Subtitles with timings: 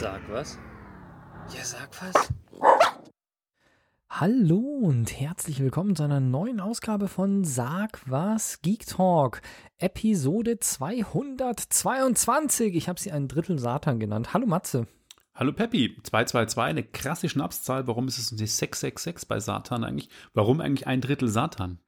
[0.00, 0.56] Sag was?
[1.52, 2.32] Ja, sag was.
[4.08, 9.42] Hallo und herzlich willkommen zu einer neuen Ausgabe von Sag was Geek Talk,
[9.78, 12.76] Episode 222.
[12.76, 14.34] Ich habe sie ein Drittel Satan genannt.
[14.34, 14.86] Hallo Matze.
[15.34, 17.88] Hallo Peppi, 222, eine krasse Schnapszahl.
[17.88, 20.10] Warum ist es nicht 666 bei Satan eigentlich?
[20.32, 21.80] Warum eigentlich ein Drittel Satan?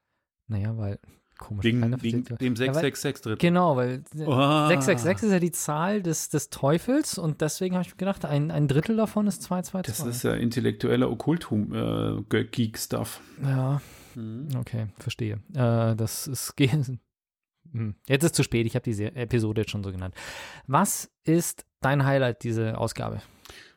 [0.49, 0.99] Naja, weil
[1.41, 1.65] komisch.
[1.65, 3.39] Wegen, wegen dem Ja, weil- 666 Drittel.
[3.39, 4.69] Genau, weil Ah.
[4.69, 8.51] 666 ist ja die Zahl des, des Teufels und deswegen habe ich mir gedacht, ein,
[8.53, 10.05] ein Drittel davon ist 222.
[10.05, 13.21] Das ist ja intellektueller Okkultum, äh, Ge- Geek-Stuff.
[13.43, 13.81] Ja,
[14.15, 14.49] Mhm.
[14.59, 15.41] okay, verstehe.
[15.55, 16.55] Äh, das ist.
[17.73, 20.15] Hm, Jetzt ist zu spät, ich habe diese Episode jetzt schon so genannt.
[20.67, 23.21] Was ist dein Highlight, diese Ausgabe?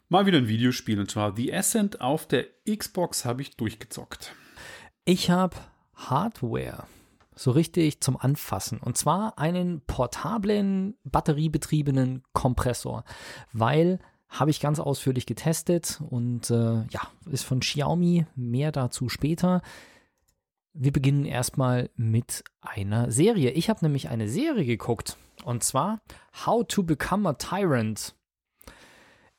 [0.10, 4.34] Mal wieder ein Videospiel und zwar The Ascent auf der Xbox habe ich durchgezockt.
[5.06, 5.56] Ich habe
[5.96, 6.86] Hardware.
[7.36, 8.80] So richtig zum Anfassen.
[8.80, 13.04] Und zwar einen portablen, batteriebetriebenen Kompressor.
[13.52, 18.26] Weil habe ich ganz ausführlich getestet und äh, ja, ist von Xiaomi.
[18.36, 19.62] Mehr dazu später.
[20.74, 23.52] Wir beginnen erstmal mit einer Serie.
[23.52, 25.18] Ich habe nämlich eine Serie geguckt.
[25.44, 26.02] Und zwar
[26.46, 28.16] How to Become a Tyrant.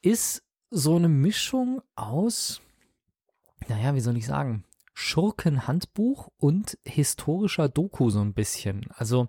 [0.00, 2.60] Ist so eine Mischung aus,
[3.68, 8.86] naja, wie soll ich sagen, Schurkenhandbuch und historischer Doku so ein bisschen.
[8.94, 9.28] Also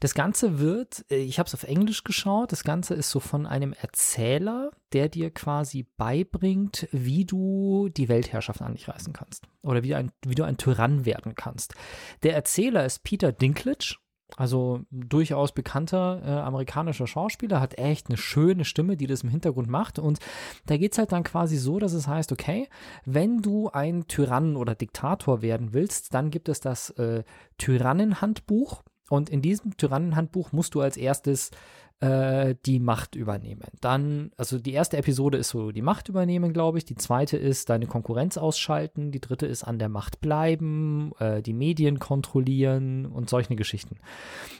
[0.00, 3.46] das Ganze wird, äh, ich habe es auf Englisch geschaut, das Ganze ist so von
[3.46, 9.46] einem Erzähler, der dir quasi beibringt, wie du die Weltherrschaft an dich reißen kannst.
[9.62, 11.74] Oder wie ein, wie du ein Tyrann werden kannst.
[12.22, 13.96] Der Erzähler ist Peter Dinklage.
[14.36, 19.68] Also durchaus bekannter äh, amerikanischer Schauspieler, hat echt eine schöne Stimme, die das im Hintergrund
[19.68, 19.98] macht.
[19.98, 20.18] Und
[20.66, 22.68] da geht es halt dann quasi so, dass es heißt, okay,
[23.04, 27.22] wenn du ein Tyrann oder Diktator werden willst, dann gibt es das äh,
[27.58, 28.82] Tyrannenhandbuch.
[29.10, 31.50] Und in diesem Tyrannenhandbuch musst du als erstes
[32.00, 33.68] äh, die Macht übernehmen.
[33.80, 36.84] Dann, also die erste Episode ist so die Macht übernehmen, glaube ich.
[36.84, 39.12] Die zweite ist deine Konkurrenz ausschalten.
[39.12, 43.98] Die dritte ist an der Macht bleiben, äh, die Medien kontrollieren und solche Geschichten.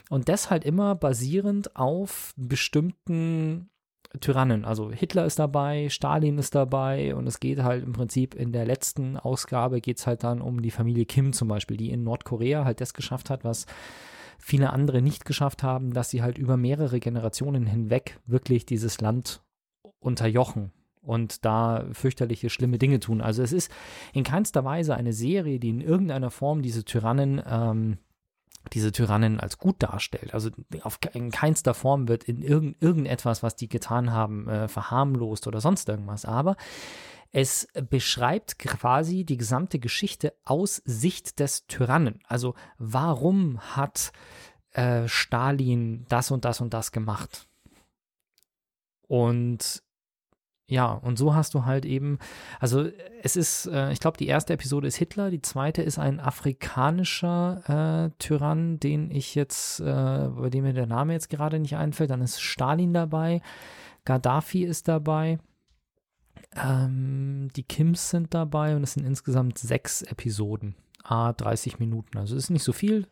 [0.09, 3.69] Und das halt immer basierend auf bestimmten
[4.21, 4.65] Tyrannen.
[4.65, 8.65] Also Hitler ist dabei, Stalin ist dabei und es geht halt im Prinzip in der
[8.65, 12.65] letzten Ausgabe geht es halt dann um die Familie Kim zum Beispiel, die in Nordkorea
[12.65, 13.65] halt das geschafft hat, was
[14.45, 19.41] viele andere nicht geschafft haben, dass sie halt über mehrere Generationen hinweg wirklich dieses Land
[19.99, 23.21] unterjochen und da fürchterliche, schlimme Dinge tun.
[23.21, 23.71] Also es ist
[24.13, 27.97] in keinster Weise eine Serie, die in irgendeiner Form diese Tyrannen ähm,
[28.73, 30.33] diese Tyrannen als gut darstellt.
[30.35, 30.51] Also
[30.81, 35.59] auf, in keinster Form wird in irgend, irgendetwas, was die getan haben, äh, verharmlost oder
[35.59, 36.25] sonst irgendwas.
[36.25, 36.55] Aber
[37.35, 42.21] es beschreibt quasi die gesamte Geschichte aus Sicht des Tyrannen.
[42.29, 44.13] Also warum hat
[44.71, 47.45] äh, Stalin das und das und das gemacht?
[49.09, 49.83] Und
[50.67, 52.19] ja, und so hast du halt eben,
[52.61, 52.87] also
[53.21, 58.11] es ist, äh, ich glaube, die erste Episode ist Hitler, die zweite ist ein afrikanischer
[58.13, 59.83] äh, Tyrann, den ich jetzt, äh,
[60.29, 62.11] bei dem mir der Name jetzt gerade nicht einfällt.
[62.11, 63.41] Dann ist Stalin dabei,
[64.05, 65.37] Gaddafi ist dabei,
[66.55, 70.75] ähm, die Kims sind dabei und es sind insgesamt sechs Episoden.
[71.03, 72.17] A 30 Minuten.
[72.17, 73.07] Also ist nicht so viel.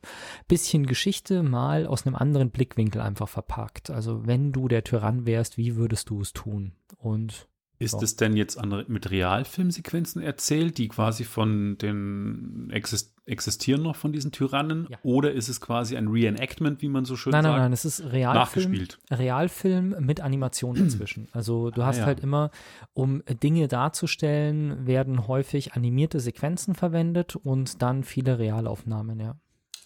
[0.48, 3.92] Bisschen Geschichte, mal aus einem anderen Blickwinkel einfach verpackt.
[3.92, 6.74] Also wenn du der Tyrann wärst, wie würdest du es tun?
[6.98, 7.48] Und
[7.84, 13.96] Ist es denn jetzt an, mit Realfilmsequenzen erzählt, die quasi von den exist existieren noch
[13.96, 14.86] von diesen Tyrannen?
[14.90, 14.98] Ja.
[15.04, 17.54] Oder ist es quasi ein Reenactment, wie man so schön Nein, sagt?
[17.54, 18.34] nein, nein, es ist Realfilm,
[18.72, 19.00] Nachgespielt.
[19.12, 21.30] Realfilm mit Animation dazwischen.
[21.32, 22.06] Also du Ah, hast ja.
[22.06, 22.52] halt immer,
[22.94, 29.36] um Dinge darzustellen, werden häufig animierte Sequenzen verwendet und dann viele Realaufnahmen, ja.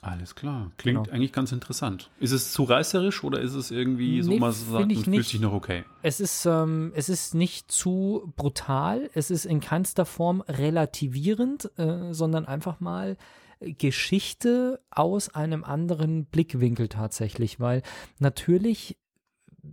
[0.02, 0.72] Alles klar.
[0.78, 1.16] Klingt Genau.
[1.16, 2.12] eigentlich ganz interessant.
[2.20, 5.40] Ist es zu reißerisch oder ist es irgendwie so, Nee, man sagt, ich fühlt sich
[5.40, 5.84] noch okay?
[6.04, 12.14] Es ist, ähm, es ist nicht zu brutal, es ist in keinster Form relativierend, äh,
[12.14, 13.18] sondern einfach mal
[13.60, 17.82] Geschichte aus einem anderen Blickwinkel tatsächlich, weil
[18.20, 18.98] natürlich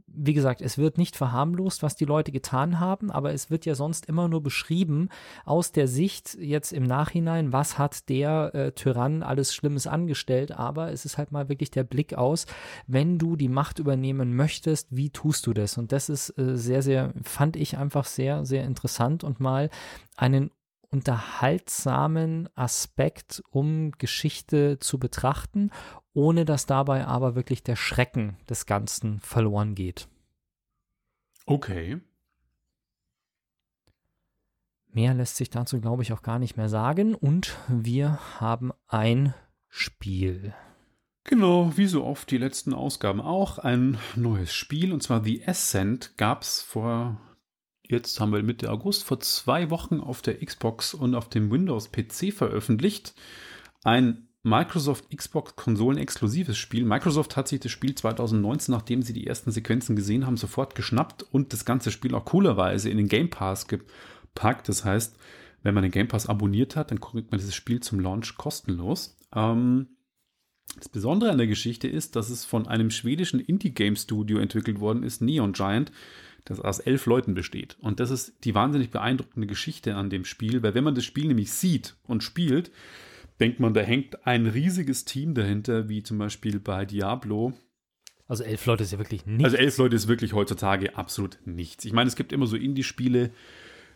[0.07, 3.75] wie gesagt, es wird nicht verharmlost, was die Leute getan haben, aber es wird ja
[3.75, 5.09] sonst immer nur beschrieben
[5.45, 10.93] aus der Sicht jetzt im Nachhinein, was hat der äh, Tyrann alles Schlimmes angestellt, aber
[10.93, 12.47] es ist halt mal wirklich der Blick aus,
[12.87, 15.79] wenn du die Macht übernehmen möchtest, wie tust du das?
[15.79, 19.71] Und das ist äh, sehr, sehr, fand ich einfach sehr, sehr interessant und mal
[20.17, 20.51] einen
[20.95, 25.71] unterhaltsamen Aspekt, um Geschichte zu betrachten,
[26.15, 30.09] ohne dass dabei aber wirklich der Schrecken des Ganzen verloren geht.
[31.47, 32.01] Okay.
[34.93, 37.15] Mehr lässt sich dazu, glaube ich, auch gar nicht mehr sagen.
[37.15, 39.35] Und wir haben ein
[39.69, 40.55] Spiel.
[41.25, 46.17] Genau, wie so oft die letzten Ausgaben auch, ein neues Spiel und zwar The Ascent
[46.17, 47.19] gab es vor
[47.89, 52.33] jetzt haben wir Mitte August, vor zwei Wochen auf der Xbox und auf dem Windows-PC
[52.33, 53.15] veröffentlicht.
[53.83, 56.85] Ein Microsoft Xbox Konsolen exklusives Spiel.
[56.85, 61.23] Microsoft hat sich das Spiel 2019, nachdem sie die ersten Sequenzen gesehen haben, sofort geschnappt
[61.23, 64.69] und das ganze Spiel auch coolerweise in den Game Pass gepackt.
[64.69, 65.17] Das heißt,
[65.63, 69.17] wenn man den Game Pass abonniert hat, dann kriegt man dieses Spiel zum Launch kostenlos.
[69.35, 69.89] Ähm,
[70.77, 75.23] das Besondere an der Geschichte ist, dass es von einem schwedischen Indie-Game-Studio entwickelt worden ist,
[75.23, 75.91] Neon Giant,
[76.45, 77.79] das aus elf Leuten besteht.
[77.81, 81.29] Und das ist die wahnsinnig beeindruckende Geschichte an dem Spiel, weil wenn man das Spiel
[81.29, 82.71] nämlich sieht und spielt,
[83.45, 87.53] denkt man, da hängt ein riesiges Team dahinter, wie zum Beispiel bei Diablo.
[88.27, 89.45] Also elf Leute ist ja wirklich nichts.
[89.45, 91.85] Also elf Leute ist wirklich heutzutage absolut nichts.
[91.85, 93.33] Ich meine, es gibt immer so Indie-Spiele,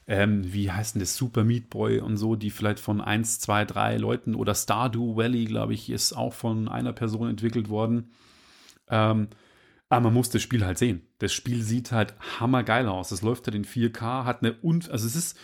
[0.07, 3.65] ähm, wie heißt denn das, Super Meat Boy und so, die vielleicht von eins, zwei,
[3.65, 8.11] drei Leuten oder Stardew Valley, glaube ich, ist auch von einer Person entwickelt worden.
[8.91, 9.29] Ähm,
[9.89, 11.01] aber man muss das Spiel halt sehen.
[11.21, 13.13] Das Spiel sieht halt hammergeil aus.
[13.13, 15.39] Es läuft halt in 4K, hat eine, und also es ist,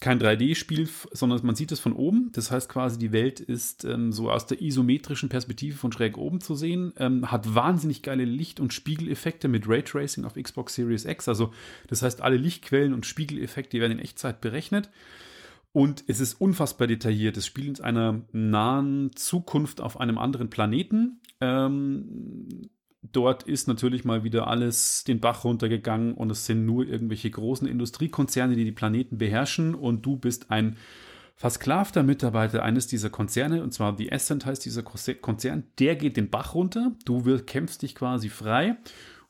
[0.00, 2.30] kein 3D-Spiel, sondern man sieht es von oben.
[2.32, 6.40] Das heißt quasi, die Welt ist ähm, so aus der isometrischen Perspektive von schräg oben
[6.40, 11.28] zu sehen, ähm, hat wahnsinnig geile Licht- und Spiegeleffekte mit Raytracing auf Xbox Series X.
[11.28, 11.52] Also
[11.86, 14.88] das heißt, alle Lichtquellen und Spiegeleffekte werden in Echtzeit berechnet.
[15.72, 17.36] Und es ist unfassbar detailliert.
[17.36, 21.20] Das Spiel in einer nahen Zukunft auf einem anderen Planeten.
[21.40, 22.70] Ähm,
[23.02, 27.66] dort ist natürlich mal wieder alles den Bach runtergegangen und es sind nur irgendwelche großen
[27.66, 29.74] Industriekonzerne, die die Planeten beherrschen.
[29.74, 30.76] Und du bist ein
[31.36, 33.62] versklavter Mitarbeiter eines dieser Konzerne.
[33.62, 37.94] Und zwar The Ascent heißt dieser Konzern, der geht den Bach runter, du kämpfst dich
[37.94, 38.76] quasi frei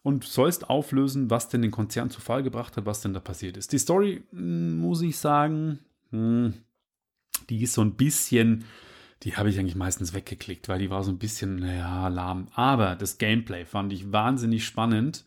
[0.03, 3.57] und sollst auflösen, was denn den Konzern zu Fall gebracht hat, was denn da passiert
[3.57, 3.73] ist.
[3.73, 5.79] Die Story, hm, muss ich sagen,
[6.11, 6.55] hm,
[7.49, 8.65] die ist so ein bisschen
[9.23, 12.49] die habe ich eigentlich meistens weggeklickt, weil die war so ein bisschen, naja, lahm.
[12.55, 15.25] Aber das Gameplay fand ich wahnsinnig spannend.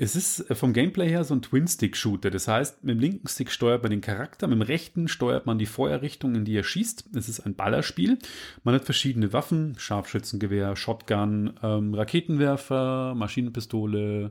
[0.00, 2.30] Es ist äh, vom Gameplay her so ein Twin-Stick-Shooter.
[2.30, 5.58] Das heißt, mit dem linken Stick steuert man den Charakter, mit dem rechten steuert man
[5.58, 7.10] die Feuerrichtung, in die er schießt.
[7.16, 8.18] Es ist ein Ballerspiel.
[8.62, 14.30] Man hat verschiedene Waffen, Scharfschützengewehr, Shotgun, ähm, Raketenwerfer, Maschinenpistole,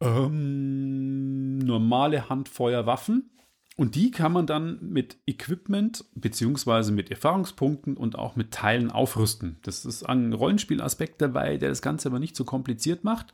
[0.00, 3.30] ähm, normale Handfeuerwaffen.
[3.76, 9.56] Und die kann man dann mit Equipment beziehungsweise mit Erfahrungspunkten und auch mit Teilen aufrüsten.
[9.62, 13.32] Das ist ein Rollenspielaspekt dabei, der das Ganze aber nicht so kompliziert macht.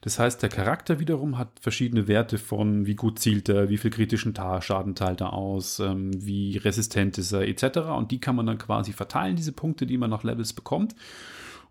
[0.00, 3.90] Das heißt, der Charakter wiederum hat verschiedene Werte von wie gut zielt er, wie viel
[3.90, 7.78] kritischen Schaden teilt er aus, ähm, wie resistent ist er etc.
[7.96, 10.94] Und die kann man dann quasi verteilen, diese Punkte, die man nach Levels bekommt.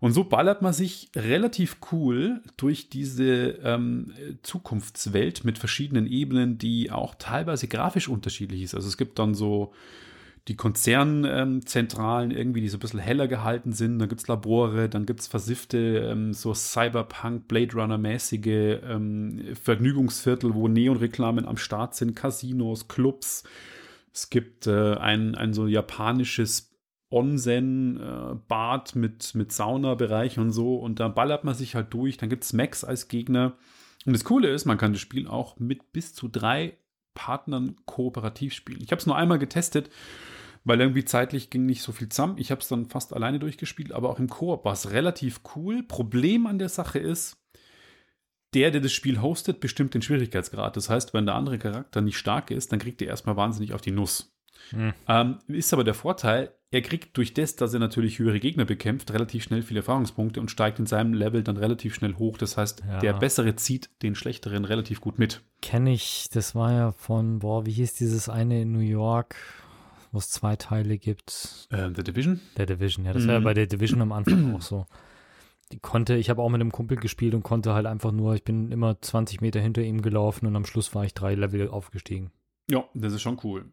[0.00, 6.90] Und so ballert man sich relativ cool durch diese ähm, Zukunftswelt mit verschiedenen Ebenen, die
[6.90, 8.74] auch teilweise grafisch unterschiedlich ist.
[8.74, 9.72] Also es gibt dann so
[10.48, 13.98] die Konzernzentralen ähm, irgendwie, die so ein bisschen heller gehalten sind.
[13.98, 15.78] Da gibt es Labore, dann gibt es versiffte,
[16.10, 23.44] ähm, so Cyberpunk, Blade Runner-mäßige ähm, Vergnügungsviertel, wo Neonreklamen am Start sind, Casinos, Clubs.
[24.14, 26.69] Es gibt äh, ein, ein so japanisches
[27.10, 30.76] Onsen-Bad äh, mit, mit Saunabereich und so.
[30.76, 32.16] Und da ballert man sich halt durch.
[32.16, 33.56] Dann gibt es Max als Gegner.
[34.06, 36.76] Und das Coole ist, man kann das Spiel auch mit bis zu drei
[37.14, 38.80] Partnern kooperativ spielen.
[38.82, 39.90] Ich habe es nur einmal getestet,
[40.64, 42.36] weil irgendwie zeitlich ging nicht so viel zusammen.
[42.38, 45.82] Ich habe es dann fast alleine durchgespielt, aber auch im Koop war es relativ cool.
[45.82, 47.36] Problem an der Sache ist,
[48.54, 50.76] der, der das Spiel hostet, bestimmt den Schwierigkeitsgrad.
[50.76, 53.80] Das heißt, wenn der andere Charakter nicht stark ist, dann kriegt er erstmal wahnsinnig auf
[53.80, 54.34] die Nuss.
[54.70, 54.92] Hm.
[55.08, 59.12] Ähm, ist aber der Vorteil, er kriegt durch das, dass er natürlich höhere Gegner bekämpft,
[59.12, 62.38] relativ schnell viele Erfahrungspunkte und steigt in seinem Level dann relativ schnell hoch.
[62.38, 63.00] Das heißt, ja.
[63.00, 65.42] der Bessere zieht den Schlechteren relativ gut mit.
[65.62, 69.34] Kenne ich, das war ja von, boah, wie hieß dieses eine in New York,
[70.12, 71.68] wo es zwei Teile gibt?
[71.72, 72.40] Ähm, The Division?
[72.56, 73.28] Der Division, ja, das mhm.
[73.28, 74.86] war ja bei der Division am Anfang auch so.
[75.72, 78.44] Die konnte, ich habe auch mit einem Kumpel gespielt und konnte halt einfach nur, ich
[78.44, 82.30] bin immer 20 Meter hinter ihm gelaufen und am Schluss war ich drei Level aufgestiegen.
[82.68, 83.72] Ja, das ist schon cool.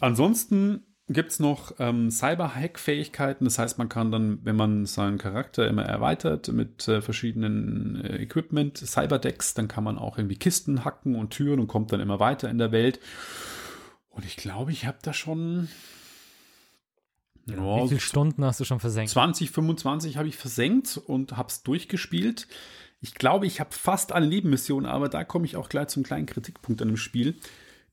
[0.00, 3.44] Ansonsten gibt es noch ähm, Cyber-Hack-Fähigkeiten.
[3.44, 8.22] Das heißt, man kann dann, wenn man seinen Charakter immer erweitert mit äh, verschiedenen äh,
[8.22, 12.20] Equipment, Cyberdecks, dann kann man auch irgendwie Kisten hacken und Türen und kommt dann immer
[12.20, 13.00] weiter in der Welt.
[14.10, 15.68] Und ich glaube, ich habe da schon.
[17.46, 19.10] Ja, wie viele Stunden hast du schon versenkt?
[19.10, 22.46] 20, 25 habe ich versenkt und habe es durchgespielt.
[23.00, 26.26] Ich glaube, ich habe fast alle Nebenmissionen, aber da komme ich auch gleich zum kleinen
[26.26, 27.34] Kritikpunkt an dem Spiel.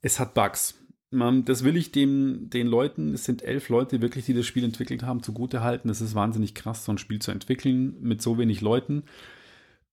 [0.01, 0.75] Es hat Bugs
[1.09, 4.63] man, das will ich dem, den Leuten, es sind elf Leute wirklich, die das Spiel
[4.63, 5.89] entwickelt haben, zugute halten.
[5.89, 9.03] Es ist wahnsinnig krass, so ein Spiel zu entwickeln mit so wenig Leuten.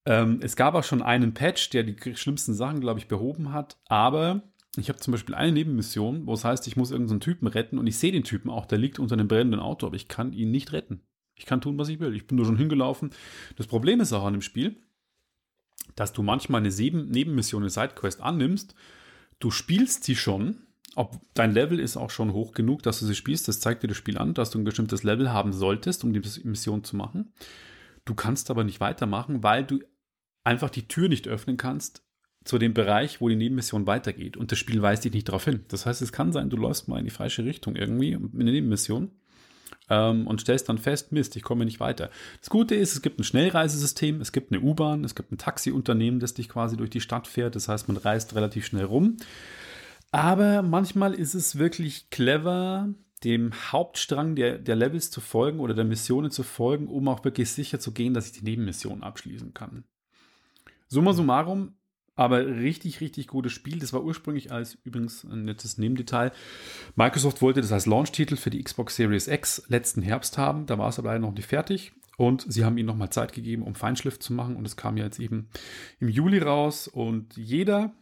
[0.07, 3.79] Ähm, es gab auch schon einen Patch, der die schlimmsten Sachen, glaube ich, behoben hat.
[3.87, 4.43] Aber
[4.77, 7.87] ich habe zum Beispiel eine Nebenmission, wo es heißt, ich muss irgendeinen Typen retten und
[7.87, 10.51] ich sehe den Typen auch, der liegt unter einem brennenden Auto, aber ich kann ihn
[10.51, 11.03] nicht retten.
[11.37, 12.15] Ich kann tun, was ich will.
[12.15, 13.11] Ich bin nur schon hingelaufen.
[13.57, 14.77] Das Problem ist auch an dem Spiel,
[15.95, 18.75] dass du manchmal eine Nebenmission, eine Sidequest annimmst
[19.39, 20.64] du spielst sie schon,
[20.97, 23.89] ob dein Level ist auch schon hoch genug, dass du sie spielst, das zeigt dir
[23.89, 27.33] das Spiel an, dass du ein bestimmtes Level haben solltest, um die Mission zu machen.
[28.05, 29.81] Du kannst aber nicht weitermachen, weil du
[30.45, 32.03] einfach die Tür nicht öffnen kannst
[32.45, 34.37] zu dem Bereich, wo die Nebenmission weitergeht.
[34.37, 35.65] Und das Spiel weist dich nicht darauf hin.
[35.69, 38.53] Das heißt, es kann sein, du läufst mal in die falsche Richtung irgendwie in der
[38.53, 39.11] Nebenmission
[39.89, 42.11] ähm, und stellst dann fest, Mist, ich komme nicht weiter.
[42.41, 46.21] Das Gute ist, es gibt ein Schnellreisesystem, es gibt eine U-Bahn, es gibt ein Taxiunternehmen,
[46.21, 47.57] das dich quasi durch die Stadt fährt.
[47.57, 49.17] Das heißt, man reist relativ schnell rum.
[50.15, 52.89] Aber manchmal ist es wirklich clever,
[53.25, 57.51] dem Hauptstrang der, der Levels zu folgen oder der Missionen zu folgen, um auch wirklich
[57.51, 59.83] sicher zu gehen, dass ich die Nebenmission abschließen kann.
[60.87, 61.75] Summa summarum,
[62.15, 63.81] aber richtig, richtig gutes Spiel.
[63.81, 66.31] Das war ursprünglich als übrigens ein nettes Nebendetail.
[66.95, 70.67] Microsoft wollte das als Launch-Titel für die Xbox Series X letzten Herbst haben.
[70.67, 71.91] Da war es aber leider noch nicht fertig.
[72.17, 74.55] Und sie haben ihnen nochmal Zeit gegeben, um Feinschliff zu machen.
[74.55, 75.49] Und es kam ja jetzt eben
[75.99, 76.87] im Juli raus.
[76.87, 77.93] Und jeder,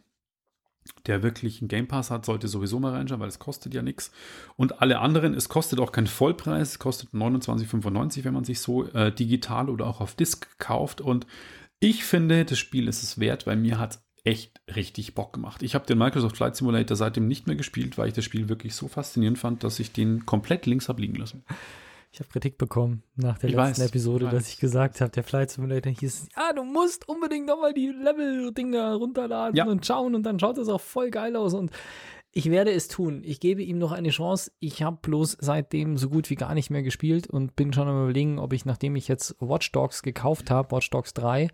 [1.07, 4.11] der wirklich einen Game Pass hat, sollte sowieso mal reinschauen, weil es kostet ja nichts.
[4.55, 6.71] Und alle anderen, es kostet auch keinen Vollpreis.
[6.71, 11.01] Es kostet 29,95, wenn man sich so äh, digital oder auch auf Disk kauft.
[11.01, 11.27] Und
[11.79, 15.63] ich finde, das Spiel ist es wert, weil mir hat echt richtig Bock gemacht.
[15.63, 18.73] Ich habe den Microsoft Flight Simulator seitdem nicht mehr gespielt, weil ich das Spiel wirklich
[18.73, 21.43] so faszinierend fand, dass ich den komplett links habe liegen lassen.
[22.13, 25.23] Ich habe Kritik bekommen nach der Ich letzten weiß, Episode, dass ich gesagt habe, der
[25.23, 29.65] Flight Simulator hieß, ja, du musst unbedingt nochmal die Level-Dinger runterladen Ja.
[29.65, 31.71] und schauen und dann schaut es auch voll geil aus und
[32.31, 33.23] ich werde es tun.
[33.25, 34.51] Ich gebe ihm noch eine Chance.
[34.59, 38.03] Ich habe bloß seitdem so gut wie gar nicht mehr gespielt und bin schon am
[38.03, 41.47] überlegen, ob ich, nachdem ich jetzt Watch Dogs gekauft habe, Watch Dogs 3,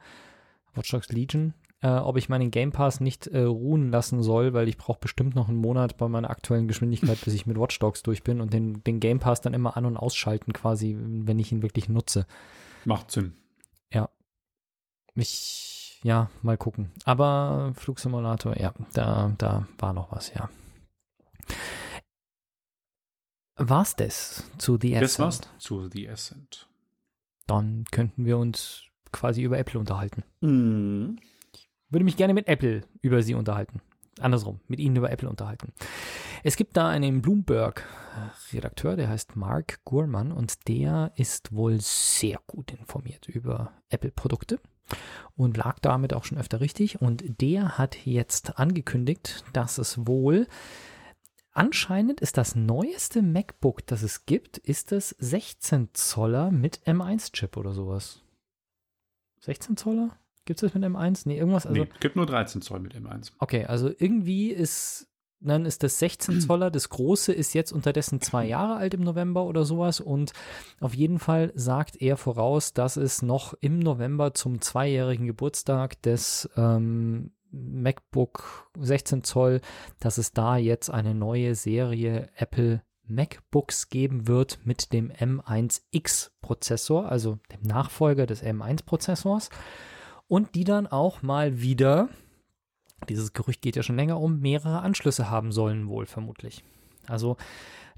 [0.75, 4.67] Watch Dogs Legion, äh, ob ich meinen Game Pass nicht äh, ruhen lassen soll, weil
[4.67, 8.03] ich brauche bestimmt noch einen Monat bei meiner aktuellen Geschwindigkeit, bis ich mit Watch Dogs
[8.03, 11.51] durch bin und den, den Game Pass dann immer an- und ausschalten quasi, wenn ich
[11.51, 12.25] ihn wirklich nutze.
[12.85, 13.33] Macht Sinn.
[15.15, 16.91] Ich, ja, mal gucken.
[17.03, 20.49] Aber Flugsimulator, ja, da, da war noch was, ja.
[23.57, 25.25] War's das zu The Das Ascent?
[25.25, 26.69] war's zu The Ascent.
[27.47, 30.23] Dann könnten wir uns quasi über Apple unterhalten.
[30.39, 31.19] Mhm.
[31.89, 33.81] Würde mich gerne mit Apple über sie unterhalten.
[34.19, 35.73] Andersrum, mit ihnen über Apple unterhalten.
[36.43, 42.71] Es gibt da einen Bloomberg-Redakteur, der heißt Mark Gurman und der ist wohl sehr gut
[42.71, 44.59] informiert über Apple-Produkte
[45.35, 47.01] und lag damit auch schon öfter richtig.
[47.01, 50.47] Und der hat jetzt angekündigt, dass es wohl
[51.51, 57.73] anscheinend ist das neueste MacBook, das es gibt, ist das 16 Zoller mit M1-Chip oder
[57.73, 58.21] sowas.
[59.41, 60.17] 16 Zoller?
[60.49, 61.27] Gibt es das mit M1?
[61.27, 61.67] Nee, irgendwas.
[61.67, 63.33] Also, nee, gibt nur 13 Zoll mit M1.
[63.37, 65.07] Okay, also irgendwie ist,
[65.39, 69.43] dann ist das 16 Zoller, das große ist jetzt unterdessen zwei Jahre alt im November
[69.43, 70.33] oder sowas und
[70.79, 76.49] auf jeden Fall sagt er voraus, dass es noch im November zum zweijährigen Geburtstag des
[76.57, 79.61] ähm, MacBook 16 Zoll,
[79.99, 87.07] dass es da jetzt eine neue Serie Apple MacBooks geben wird mit dem M1X Prozessor,
[87.11, 89.51] also dem Nachfolger des M1 Prozessors
[90.29, 92.07] und die dann auch mal wieder
[93.07, 96.63] dieses Gerücht geht ja schon länger um, mehrere Anschlüsse haben sollen wohl vermutlich.
[97.07, 97.37] Also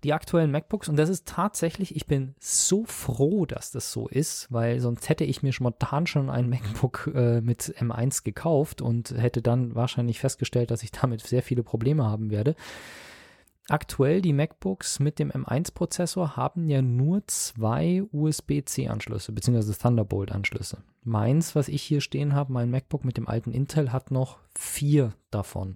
[0.04, 4.52] die aktuellen MacBooks und das ist tatsächlich, ich bin so froh, dass das so ist,
[4.52, 9.42] weil sonst hätte ich mir spontan schon ein MacBook äh, mit M1 gekauft und hätte
[9.42, 12.56] dann wahrscheinlich festgestellt, dass ich damit sehr viele Probleme haben werde.
[13.70, 20.84] Aktuell die MacBooks mit dem M1-Prozessor haben ja nur zwei USB-C-Anschlüsse, beziehungsweise Thunderbolt-Anschlüsse.
[21.04, 25.14] Meins, was ich hier stehen habe, mein MacBook mit dem alten Intel, hat noch vier
[25.32, 25.76] davon.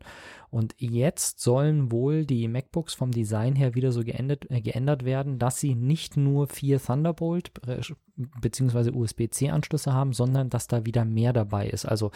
[0.52, 5.40] Und jetzt sollen wohl die MacBooks vom Design her wieder so geändert, äh, geändert werden,
[5.40, 7.82] dass sie nicht nur vier Thunderbolt äh,
[8.16, 8.92] bzw.
[8.92, 11.86] USB-C-Anschlüsse haben, sondern dass da wieder mehr dabei ist.
[11.86, 12.12] Also,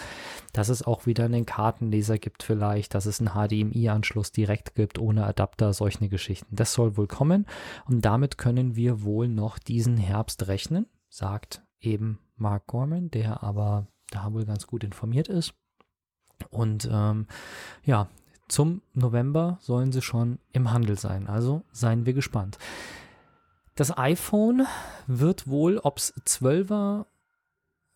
[0.53, 5.25] dass es auch wieder einen Kartenleser gibt vielleicht, dass es einen HDMI-Anschluss direkt gibt, ohne
[5.25, 6.55] Adapter, solche Geschichten.
[6.55, 7.47] Das soll wohl kommen
[7.87, 13.87] und damit können wir wohl noch diesen Herbst rechnen, sagt eben Mark Gorman, der aber
[14.09, 15.53] da wohl ganz gut informiert ist.
[16.49, 17.27] Und ähm,
[17.83, 18.07] ja,
[18.47, 21.27] zum November sollen sie schon im Handel sein.
[21.27, 22.57] Also seien wir gespannt.
[23.75, 24.65] Das iPhone
[25.07, 27.05] wird wohl, ob es 12er,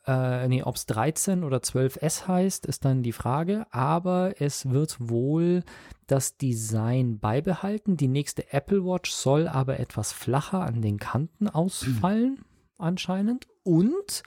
[0.05, 3.65] äh, nee, es 13 oder 12S heißt, ist dann die Frage.
[3.71, 5.63] Aber es wird wohl
[6.07, 7.97] das Design beibehalten.
[7.97, 12.45] Die nächste Apple Watch soll aber etwas flacher an den Kanten ausfallen,
[12.83, 13.47] anscheinend.
[13.63, 14.23] Und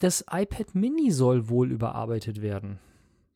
[0.00, 2.78] das iPad Mini soll wohl überarbeitet werden.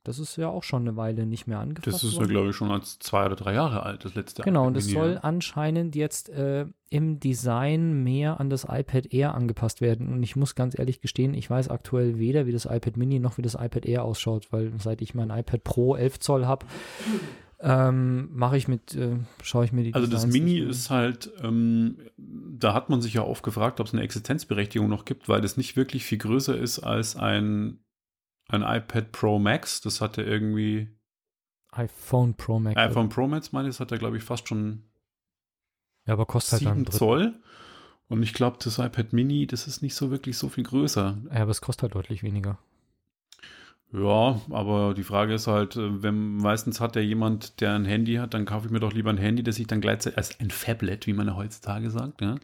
[0.08, 2.56] Das ist ja auch schon eine Weile nicht mehr angefasst Das ist ja, glaube ich,
[2.56, 5.20] schon als zwei oder drei Jahre alt, das letzte Genau, iPad und es soll ja.
[5.20, 10.08] anscheinend jetzt äh, im Design mehr an das iPad Air angepasst werden.
[10.08, 13.36] Und ich muss ganz ehrlich gestehen, ich weiß aktuell weder, wie das iPad Mini noch
[13.36, 16.64] wie das iPad Air ausschaut, weil seit ich mein iPad Pro 11 Zoll habe,
[17.60, 20.70] ähm, mache ich mit, äh, schaue ich mir die Also das Designs Mini nicht an.
[20.70, 25.04] ist halt, ähm, da hat man sich ja oft gefragt, ob es eine Existenzberechtigung noch
[25.04, 27.78] gibt, weil es nicht wirklich viel größer ist als ein,
[28.48, 29.80] ein iPad Pro Max.
[29.80, 30.88] Das hat ja irgendwie,
[31.72, 32.76] iPhone Pro Max.
[32.76, 34.84] iPhone Pro Max meine ich, das hat ja glaube ich fast schon
[36.06, 36.98] ja, aber kostet halt dann 7 ein Drittel.
[36.98, 37.34] Zoll.
[38.08, 41.18] Und ich glaube, das iPad Mini, das ist nicht so wirklich so viel größer.
[41.30, 42.58] Ja, aber es kostet halt deutlich weniger.
[43.90, 48.16] Ja, aber die Frage ist halt, äh, wenn meistens hat ja jemand, der ein Handy
[48.16, 50.50] hat, dann kaufe ich mir doch lieber ein Handy, das ich dann gleichzeitig als ein
[50.50, 52.36] Phablet, wie man ja heutzutage sagt, ja.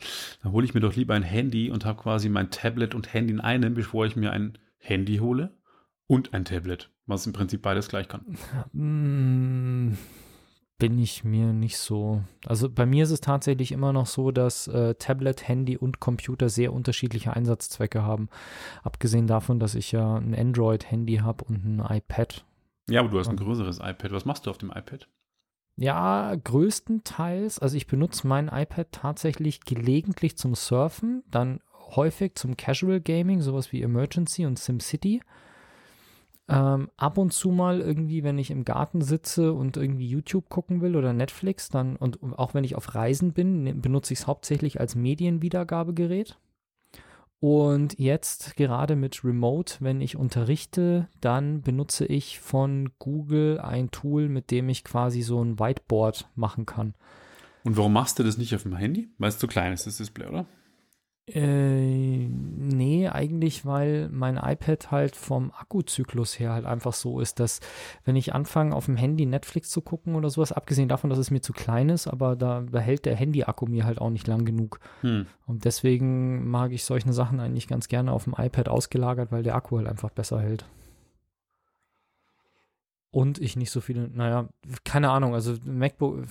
[0.42, 3.34] Dann hole ich mir doch lieber ein Handy und habe quasi mein Tablet und Handy
[3.34, 5.50] in einem, bevor ich mir ein Handy hole
[6.06, 8.38] und ein Tablet, was im Prinzip beides gleich kann.
[10.78, 12.22] Bin ich mir nicht so.
[12.46, 16.48] Also bei mir ist es tatsächlich immer noch so, dass äh, Tablet, Handy und Computer
[16.48, 18.28] sehr unterschiedliche Einsatzzwecke haben.
[18.82, 22.44] Abgesehen davon, dass ich ja ein Android-Handy habe und ein iPad.
[22.90, 24.10] Ja, aber du hast ein größeres iPad.
[24.10, 25.08] Was machst du auf dem iPad?
[25.76, 27.58] Ja, größtenteils.
[27.58, 31.60] Also ich benutze mein iPad tatsächlich gelegentlich zum Surfen, dann
[31.96, 35.20] häufig zum Casual Gaming, sowas wie Emergency und SimCity.
[36.46, 40.82] Ähm, ab und zu mal irgendwie, wenn ich im Garten sitze und irgendwie YouTube gucken
[40.82, 44.26] will oder Netflix, dann und auch wenn ich auf Reisen bin, ne- benutze ich es
[44.26, 46.38] hauptsächlich als Medienwiedergabegerät.
[47.40, 54.28] Und jetzt gerade mit Remote, wenn ich unterrichte, dann benutze ich von Google ein Tool,
[54.28, 56.94] mit dem ich quasi so ein Whiteboard machen kann.
[57.64, 59.08] Und warum machst du das nicht auf dem Handy?
[59.18, 60.46] Weil es zu klein ist, das Display, oder?
[61.26, 67.60] Äh, nee, eigentlich, weil mein iPad halt vom Akkuzyklus her halt einfach so ist, dass
[68.04, 71.30] wenn ich anfange auf dem Handy Netflix zu gucken oder sowas, abgesehen davon, dass es
[71.30, 74.80] mir zu klein ist, aber da behält der Handy-Akku mir halt auch nicht lang genug.
[75.00, 75.26] Hm.
[75.46, 79.54] Und deswegen mag ich solche Sachen eigentlich ganz gerne auf dem iPad ausgelagert, weil der
[79.54, 80.66] Akku halt einfach besser hält.
[83.14, 84.48] Und ich nicht so viele, naja,
[84.84, 86.24] keine Ahnung, also MacBook,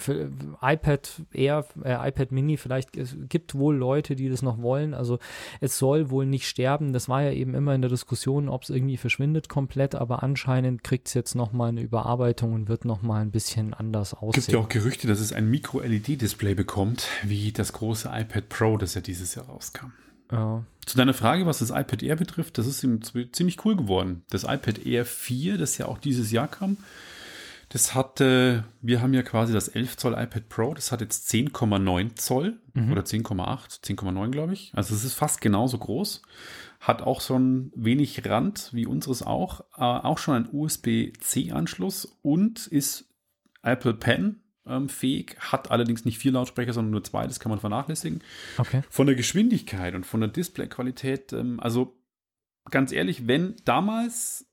[0.62, 4.94] iPad Air, äh, iPad Mini, vielleicht, es gibt wohl Leute, die das noch wollen.
[4.94, 5.18] Also
[5.62, 6.92] es soll wohl nicht sterben.
[6.92, 10.84] Das war ja eben immer in der Diskussion, ob es irgendwie verschwindet komplett, aber anscheinend
[10.84, 14.42] kriegt es jetzt nochmal eine Überarbeitung und wird nochmal ein bisschen anders Es aussehen.
[14.42, 18.94] gibt ja auch Gerüchte, dass es ein Micro-LED-Display bekommt, wie das große iPad Pro, das
[18.96, 19.94] ja dieses Jahr rauskam.
[20.34, 20.64] Ja.
[20.86, 24.24] Zu deiner Frage, was das iPad Air betrifft, das ist ziemlich cool geworden.
[24.30, 26.78] Das iPad Air 4, das ja auch dieses Jahr kam,
[27.70, 32.16] das hatte, wir haben ja quasi das 11 Zoll iPad Pro, das hat jetzt 10,9
[32.16, 32.60] Zoll
[32.92, 34.72] oder 10,8, 10,9 glaube ich.
[34.76, 36.22] Also es ist fast genauso groß.
[36.80, 42.68] Hat auch so ein wenig Rand wie unseres auch, äh, auch schon einen USB-C-Anschluss und
[42.68, 43.06] ist
[43.64, 47.60] Apple Pen ähm, fähig, hat allerdings nicht vier Lautsprecher, sondern nur zwei, das kann man
[47.60, 48.22] vernachlässigen.
[48.58, 48.82] Okay.
[48.90, 51.98] Von der Geschwindigkeit und von der Displayqualität, ähm, also
[52.70, 54.46] ganz ehrlich, wenn damals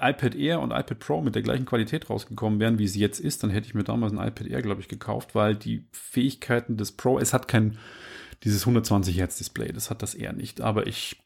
[0.00, 3.42] iPad Air und iPad Pro mit der gleichen Qualität rausgekommen wären, wie es jetzt ist,
[3.42, 6.92] dann hätte ich mir damals ein iPad Air, glaube ich, gekauft, weil die Fähigkeiten des
[6.92, 7.78] Pro, es hat kein
[8.44, 11.16] dieses 120 Hertz Display, das hat das Air nicht, aber ich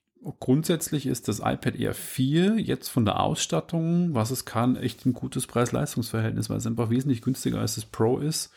[0.41, 5.13] grundsätzlich ist das iPad Air 4 jetzt von der Ausstattung, was es kann, echt ein
[5.13, 8.53] gutes Preis-Leistungs-Verhältnis, weil es einfach wesentlich günstiger als das Pro ist.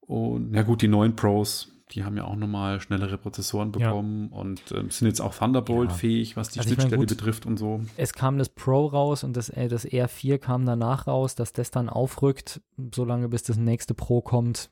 [0.00, 3.88] Und na gut, die neuen Pros, die haben ja auch nochmal schnellere Prozessoren Ja.
[3.90, 7.08] bekommen und ähm, sind jetzt auch Thunderbolt-fähig, was die Also Schnittstelle gut.
[7.08, 7.80] betrifft und so.
[7.96, 11.70] es kam das Pro raus und das, äh, das R4 kam danach raus, dass das
[11.70, 12.60] dann aufrückt,
[12.94, 14.70] solange bis das nächste Pro kommt.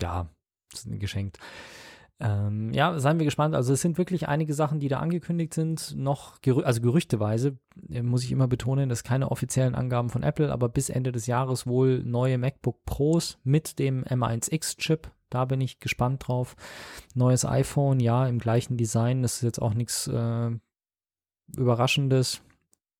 [0.00, 0.28] Ja,
[0.70, 1.38] das ist geschenkt.
[2.20, 3.54] Ähm, ja, seien wir gespannt.
[3.54, 7.58] Also es sind wirklich einige Sachen, die da angekündigt sind, noch, gerü also gerüchteweise,
[7.90, 11.12] äh, muss ich immer betonen, das sind keine offiziellen Angaben von Apple, aber bis Ende
[11.12, 15.10] des Jahres wohl neue MacBook Pros mit dem M1X-Chip.
[15.30, 16.56] Da bin ich gespannt drauf.
[17.14, 19.22] Neues iPhone, ja, im gleichen Design.
[19.22, 20.50] Das ist jetzt auch nichts äh,
[21.56, 22.42] Überraschendes.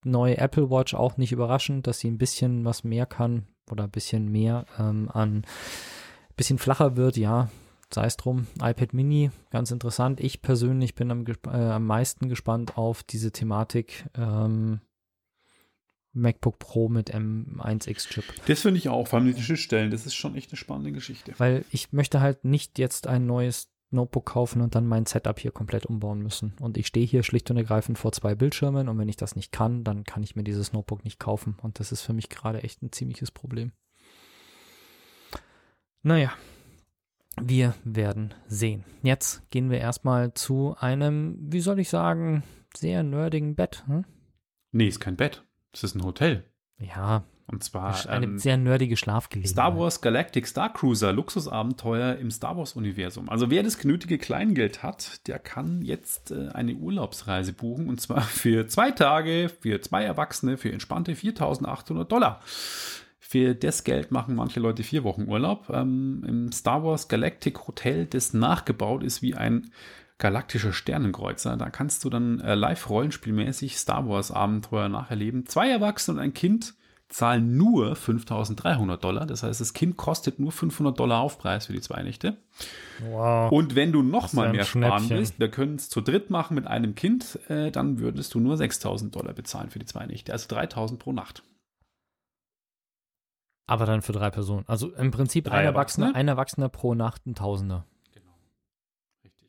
[0.04, 3.90] Neue Apple Watch auch nicht überraschend, dass sie ein bisschen was mehr kann oder ein
[3.90, 5.44] bisschen mehr ähm, an
[6.36, 7.48] bisschen flacher wird, ja,
[7.94, 8.46] sei es drum.
[8.60, 10.20] iPad Mini, ganz interessant.
[10.20, 14.80] Ich persönlich bin am, äh, am meisten gespannt auf diese Thematik ähm,
[16.12, 18.24] MacBook Pro mit M1X-Chip.
[18.46, 21.32] Das finde ich auch, vor allem die Schnittstellen, das ist schon echt eine spannende Geschichte.
[21.38, 25.50] Weil ich möchte halt nicht jetzt ein neues Notebook kaufen und dann mein Setup hier
[25.50, 26.54] komplett umbauen müssen.
[26.60, 29.50] Und ich stehe hier schlicht und ergreifend vor zwei Bildschirmen und wenn ich das nicht
[29.50, 31.56] kann, dann kann ich mir dieses Notebook nicht kaufen.
[31.62, 33.72] Und das ist für mich gerade echt ein ziemliches Problem.
[36.02, 36.32] Naja,
[37.42, 38.84] wir werden sehen.
[39.02, 42.42] Jetzt gehen wir erstmal zu einem, wie soll ich sagen,
[42.76, 43.84] sehr nerdigen Bett.
[43.86, 44.04] Hm?
[44.72, 45.44] Nee, ist kein Bett.
[45.72, 46.44] Das ist ein Hotel.
[46.78, 49.52] Ja, Und zwar eine ähm, sehr nerdige Schlafgelegenheit.
[49.52, 53.28] Star Wars Galactic Star Cruiser, Luxusabenteuer im Star Wars-Universum.
[53.28, 58.20] Also wer das genötige Kleingeld hat, der kann jetzt äh, eine Urlaubsreise buchen und zwar
[58.22, 62.40] für zwei Tage, für zwei Erwachsene, für entspannte 4.800 Dollar.
[63.30, 65.68] Für das Geld machen manche Leute vier Wochen Urlaub.
[65.68, 69.70] Ähm, Im Star Wars Galactic Hotel, das nachgebaut ist wie ein
[70.16, 71.58] galaktischer Sternenkreuzer.
[71.58, 75.44] Da kannst du dann äh, live rollenspielmäßig Star Wars Abenteuer nacherleben.
[75.44, 76.72] Zwei Erwachsene und ein Kind
[77.10, 79.26] zahlen nur 5.300 Dollar.
[79.26, 82.38] Das heißt, das Kind kostet nur 500 Dollar Aufpreis für die zwei Nächte.
[83.10, 83.52] Wow.
[83.52, 86.00] Und wenn du noch ist mal ja ein mehr sparen willst, wir können es zu
[86.00, 89.86] dritt machen mit einem Kind, äh, dann würdest du nur 6.000 Dollar bezahlen für die
[89.86, 90.32] zwei Nächte.
[90.32, 91.42] Also 3.000 pro Nacht.
[93.68, 94.64] Aber dann für drei Personen.
[94.66, 96.20] Also im Prinzip Drei ein Erwachsener, Erwachsene?
[96.20, 97.84] ein Erwachsener pro Nacht ein Tausender.
[99.22, 99.46] Richtig.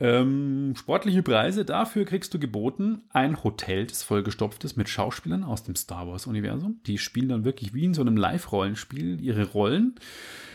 [0.00, 5.62] Ähm, sportliche Preise, dafür kriegst du geboten ein Hotel, das vollgestopft ist mit Schauspielern aus
[5.64, 6.80] dem Star Wars-Universum.
[6.86, 9.96] Die spielen dann wirklich wie in so einem Live-Rollenspiel ihre Rollen.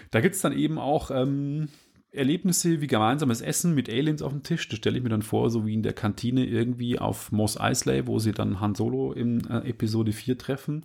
[0.09, 1.69] Da gibt es dann eben auch ähm,
[2.12, 4.67] Erlebnisse wie gemeinsames Essen mit Aliens auf dem Tisch.
[4.69, 8.07] Das stelle ich mir dann vor, so wie in der Kantine irgendwie auf Mos Eisley,
[8.07, 10.83] wo sie dann Han Solo in äh, Episode 4 treffen.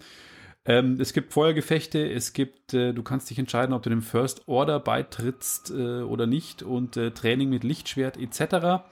[0.67, 4.43] Ähm, es gibt Feuergefechte, es gibt, äh, du kannst dich entscheiden, ob du dem First
[4.47, 8.83] Order beitrittst äh, oder nicht und äh, Training mit Lichtschwert etc.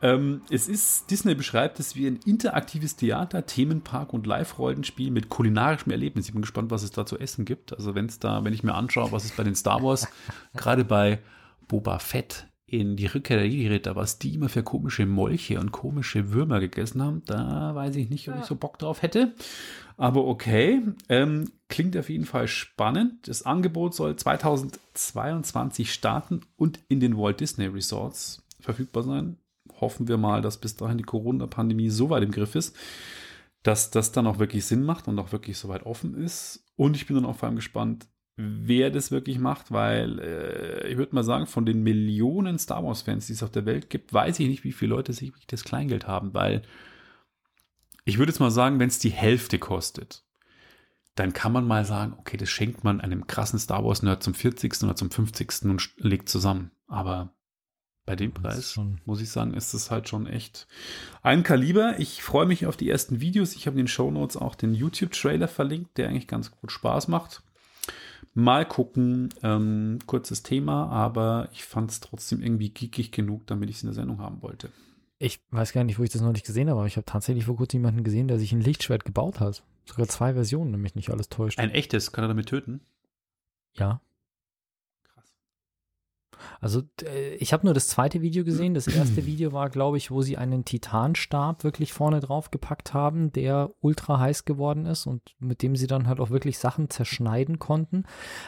[0.00, 5.92] Ähm, es ist, Disney beschreibt es wie ein interaktives Theater, Themenpark und Live-Rollenspiel mit kulinarischem
[5.92, 6.26] Erlebnis.
[6.26, 7.74] Ich bin gespannt, was es da zu essen gibt.
[7.74, 10.08] Also wenn es da, wenn ich mir anschaue, was es bei den Star Wars,
[10.56, 11.18] gerade bei
[11.66, 16.32] Boba Fett in die Rückkehr der Jedi-Ritter, was die immer für komische Molche und komische
[16.32, 19.34] Würmer gegessen haben, da weiß ich nicht, ob ich so Bock drauf hätte.
[19.98, 23.26] Aber okay, ähm, klingt auf jeden Fall spannend.
[23.26, 29.38] Das Angebot soll 2022 starten und in den Walt Disney Resorts verfügbar sein.
[29.80, 32.76] Hoffen wir mal, dass bis dahin die Corona-Pandemie so weit im Griff ist,
[33.64, 36.64] dass das dann auch wirklich Sinn macht und auch wirklich so weit offen ist.
[36.76, 38.06] Und ich bin dann auch vor allem gespannt,
[38.36, 43.26] wer das wirklich macht, weil äh, ich würde mal sagen, von den Millionen Star Wars-Fans,
[43.26, 45.64] die es auf der Welt gibt, weiß ich nicht, wie viele Leute sich wirklich das
[45.64, 46.62] Kleingeld haben, weil
[48.08, 50.24] ich würde jetzt mal sagen, wenn es die Hälfte kostet,
[51.14, 54.82] dann kann man mal sagen, okay, das schenkt man einem krassen Star Wars-Nerd zum 40.
[54.82, 55.64] oder zum 50.
[55.64, 56.70] und legt zusammen.
[56.86, 57.34] Aber
[58.06, 60.66] bei dem Preis, muss ich sagen, ist es halt schon echt
[61.22, 62.00] ein Kaliber.
[62.00, 63.54] Ich freue mich auf die ersten Videos.
[63.54, 67.42] Ich habe in den Shownotes auch den YouTube-Trailer verlinkt, der eigentlich ganz gut Spaß macht.
[68.32, 73.76] Mal gucken, ähm, kurzes Thema, aber ich fand es trotzdem irgendwie geekig genug, damit ich
[73.76, 74.70] es in der Sendung haben wollte.
[75.18, 77.44] Ich weiß gar nicht, wo ich das noch nicht gesehen habe, aber ich habe tatsächlich
[77.46, 79.64] vor kurzem jemanden gesehen, der sich ein Lichtschwert gebaut hat.
[79.84, 81.58] Sogar zwei Versionen, nämlich nicht alles täuscht.
[81.58, 82.80] Ein echtes, kann er damit töten?
[83.74, 84.00] ja.
[86.60, 88.74] Also äh, ich habe nur das zweite Video gesehen.
[88.74, 93.32] Das erste Video war, glaube ich, wo sie einen Titanstab wirklich vorne drauf gepackt haben,
[93.32, 97.58] der ultra heiß geworden ist und mit dem sie dann halt auch wirklich Sachen zerschneiden
[97.58, 98.04] konnten.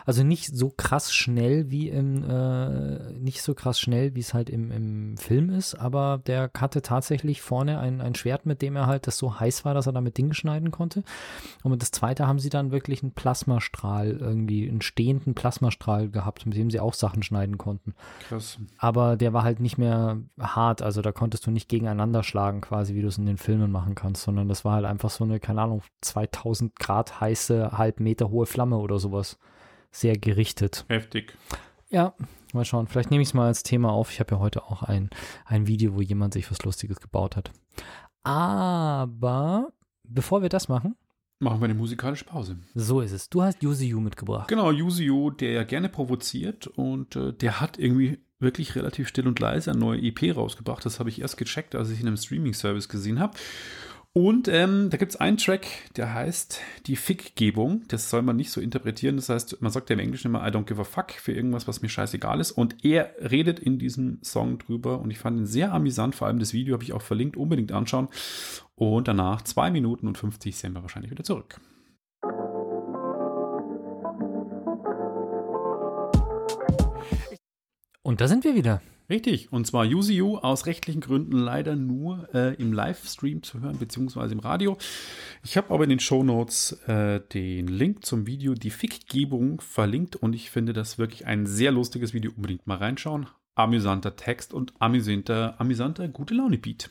[0.07, 4.50] Also nicht so krass schnell wie im, äh, nicht so krass schnell, wie es halt
[4.50, 8.87] im, im Film ist, aber der hatte tatsächlich vorne ein, ein Schwert, mit dem er
[8.87, 11.03] halt das so heiß war, dass er damit Dinge schneiden konnte.
[11.62, 16.46] Und mit das zweite haben sie dann wirklich einen Plasmastrahl, irgendwie einen stehenden Plasmastrahl gehabt,
[16.46, 17.80] mit dem sie auch Sachen schneiden konnten.
[18.29, 18.59] Krass.
[18.79, 22.95] Aber der war halt nicht mehr hart, also da konntest du nicht gegeneinander schlagen, quasi
[22.95, 25.40] wie du es in den Filmen machen kannst, sondern das war halt einfach so eine,
[25.40, 29.38] keine Ahnung, 2000 Grad heiße, halb Meter hohe Flamme oder sowas.
[29.90, 30.85] Sehr gerichtet.
[30.88, 31.37] Heftig.
[31.88, 32.14] Ja,
[32.53, 32.87] mal schauen.
[32.87, 34.12] Vielleicht nehme ich es mal als Thema auf.
[34.12, 35.11] Ich habe ja heute auch ein,
[35.45, 37.51] ein Video, wo jemand sich was Lustiges gebaut hat.
[38.23, 39.73] Aber
[40.05, 40.97] bevor wir das machen,
[41.42, 42.59] Machen wir eine musikalische Pause.
[42.74, 43.31] so ist es.
[43.31, 44.46] Du hast Yuzi Yu mitgebracht.
[44.48, 49.40] Genau, Yuzio, der ja gerne provoziert und äh, der hat irgendwie wirklich relativ still und
[49.40, 50.85] leise eine neue EP rausgebracht.
[50.85, 53.38] Das habe ich erst gecheckt, als ich ihn im Streaming-Service gesehen habe.
[54.12, 57.85] Und ähm, da gibt es einen Track, der heißt Die Fickgebung.
[57.87, 59.14] Das soll man nicht so interpretieren.
[59.14, 61.68] Das heißt, man sagt ja im Englischen immer I don't give a fuck für irgendwas,
[61.68, 62.51] was mir scheißegal ist.
[62.51, 66.16] Und er redet in diesem Song drüber und ich fand ihn sehr amüsant.
[66.16, 67.37] Vor allem das Video habe ich auch verlinkt.
[67.37, 68.09] Unbedingt anschauen.
[68.75, 71.61] Und danach, zwei Minuten und 50, sind wir wahrscheinlich wieder zurück.
[78.03, 78.83] Und da sind wir wieder.
[79.11, 84.35] Richtig, und zwar Yuziu aus rechtlichen Gründen leider nur äh, im Livestream zu hören, beziehungsweise
[84.35, 84.79] im Radio.
[85.42, 90.35] Ich habe aber in den Shownotes äh, den Link zum Video Die Fickgebung verlinkt und
[90.35, 92.31] ich finde das wirklich ein sehr lustiges Video.
[92.37, 93.27] Unbedingt mal reinschauen.
[93.57, 96.88] Amüsanter Text und amüsanter, amüsanter gute Laune-Beat.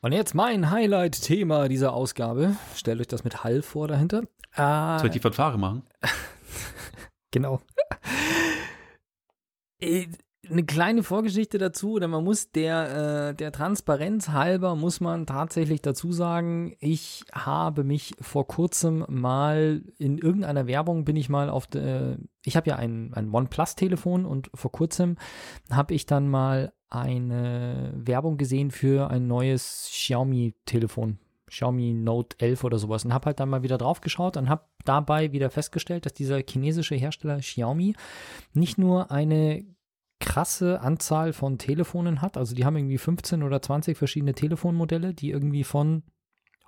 [0.00, 2.56] Und jetzt mein Highlight-Thema dieser Ausgabe.
[2.74, 4.22] Stellt euch das mit Hall vor dahinter.
[4.54, 5.82] Ah, Soll ich die Fanfare machen?
[7.32, 7.60] Genau.
[10.42, 15.26] Äh, eine kleine Vorgeschichte dazu, oder man muss der, äh, der Transparenz halber, muss man
[15.26, 21.48] tatsächlich dazu sagen, ich habe mich vor kurzem mal in irgendeiner Werbung bin ich mal
[21.50, 25.16] auf, de, ich habe ja ein, ein OnePlus-Telefon und vor kurzem
[25.70, 31.18] habe ich dann mal eine Werbung gesehen für ein neues Xiaomi-Telefon.
[31.50, 34.64] Xiaomi Note 11 oder sowas und habe halt dann mal wieder drauf geschaut und habe
[34.84, 37.94] dabei wieder festgestellt, dass dieser chinesische Hersteller Xiaomi
[38.54, 39.64] nicht nur eine
[40.20, 42.36] krasse Anzahl von Telefonen hat.
[42.36, 46.04] Also die haben irgendwie 15 oder 20 verschiedene Telefonmodelle, die irgendwie von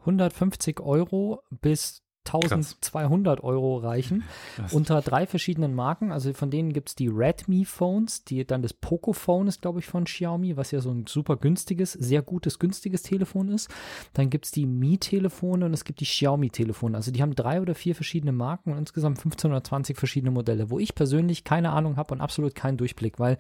[0.00, 3.44] 150 Euro bis 1200 Krass.
[3.44, 4.24] Euro reichen
[4.56, 4.72] Krass.
[4.72, 6.12] unter drei verschiedenen Marken.
[6.12, 9.86] Also von denen gibt es die Redmi Phones, die dann das Pocophone ist, glaube ich,
[9.86, 13.68] von Xiaomi, was ja so ein super günstiges, sehr gutes, günstiges Telefon ist.
[14.14, 16.96] Dann gibt es die Mi-Telefone und es gibt die Xiaomi-Telefone.
[16.96, 20.70] Also die haben drei oder vier verschiedene Marken und insgesamt 15 oder 20 verschiedene Modelle,
[20.70, 23.38] wo ich persönlich keine Ahnung habe und absolut keinen Durchblick, weil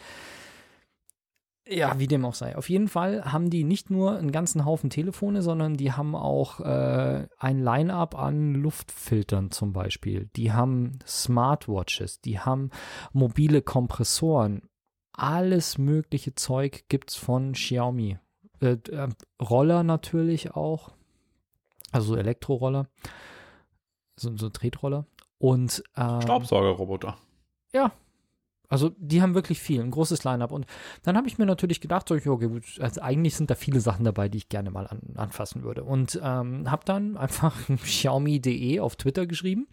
[1.68, 2.56] ja, wie dem auch sei.
[2.56, 6.60] Auf jeden Fall haben die nicht nur einen ganzen Haufen Telefone, sondern die haben auch
[6.60, 10.28] äh, ein Line-up an Luftfiltern zum Beispiel.
[10.34, 12.70] Die haben Smartwatches, die haben
[13.12, 14.62] mobile Kompressoren.
[15.12, 18.18] Alles mögliche Zeug gibt's von Xiaomi.
[18.60, 19.08] Äh, äh,
[19.40, 20.90] Roller natürlich auch.
[21.92, 22.88] Also Elektroroller.
[24.16, 25.06] So, so Tretroller.
[25.38, 27.16] Und ähm, Staubsaugerroboter.
[27.72, 27.92] Ja,
[28.72, 30.50] also die haben wirklich viel, ein großes Line-up.
[30.50, 30.64] Und
[31.02, 32.48] dann habe ich mir natürlich gedacht, so, okay,
[32.80, 35.84] also eigentlich sind da viele Sachen dabei, die ich gerne mal an, anfassen würde.
[35.84, 39.68] Und ähm, habe dann einfach Xiaomi.de auf Twitter geschrieben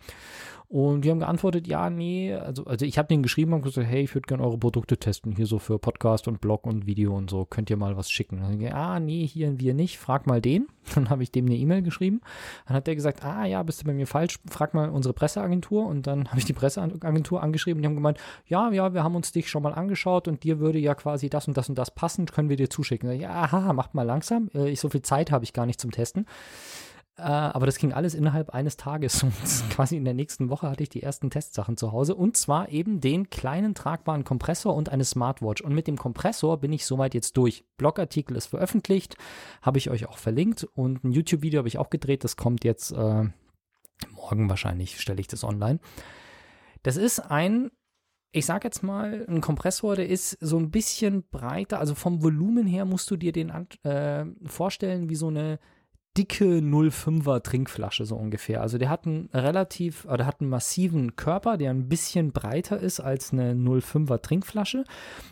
[0.70, 4.04] und die haben geantwortet, ja, nee, also, also ich habe denen geschrieben und gesagt, hey,
[4.04, 7.28] ich würde gerne eure Produkte testen, hier so für Podcast und Blog und Video und
[7.28, 8.38] so, könnt ihr mal was schicken.
[8.38, 10.68] Dann ich, ah, nee, hier wir nicht, frag mal den.
[10.94, 12.22] Dann habe ich dem eine E-Mail geschrieben.
[12.68, 15.88] Dann hat der gesagt, ah ja, bist du bei mir falsch, frag mal unsere Presseagentur.
[15.88, 19.32] Und dann habe ich die Presseagentur angeschrieben, die haben gemeint, ja, ja, wir haben uns
[19.32, 22.26] dich schon mal angeschaut und dir würde ja quasi das und das und das passen,
[22.28, 23.10] können wir dir zuschicken.
[23.12, 25.82] Ich, ja, aha, macht mal langsam, äh, ich, so viel Zeit habe ich gar nicht
[25.82, 26.26] zum Testen.
[27.20, 29.24] Äh, aber das ging alles innerhalb eines Tages.
[29.24, 29.34] Und
[29.70, 32.16] quasi in der nächsten Woche hatte ich die ersten Testsachen zu Hause.
[32.16, 35.62] Und zwar eben den kleinen tragbaren Kompressor und eine Smartwatch.
[35.62, 37.66] Und mit dem Kompressor bin ich soweit jetzt durch.
[37.78, 39.16] Blogartikel ist veröffentlicht,
[39.62, 40.64] habe ich euch auch verlinkt.
[40.64, 42.24] Und ein YouTube-Video habe ich auch gedreht.
[42.24, 43.26] Das kommt jetzt äh,
[44.12, 45.80] morgen wahrscheinlich, stelle ich das online.
[46.84, 47.72] Das ist ein
[48.32, 52.68] ich sag jetzt mal, ein Kompressor, der ist so ein bisschen breiter, also vom Volumen
[52.68, 53.50] her musst du dir den
[53.84, 55.60] äh, vorstellen wie so eine
[56.18, 58.62] dicke 05er Trinkflasche so ungefähr.
[58.62, 63.00] Also der hat einen relativ, oder hat einen massiven Körper, der ein bisschen breiter ist
[63.00, 64.84] als eine 05er Trinkflasche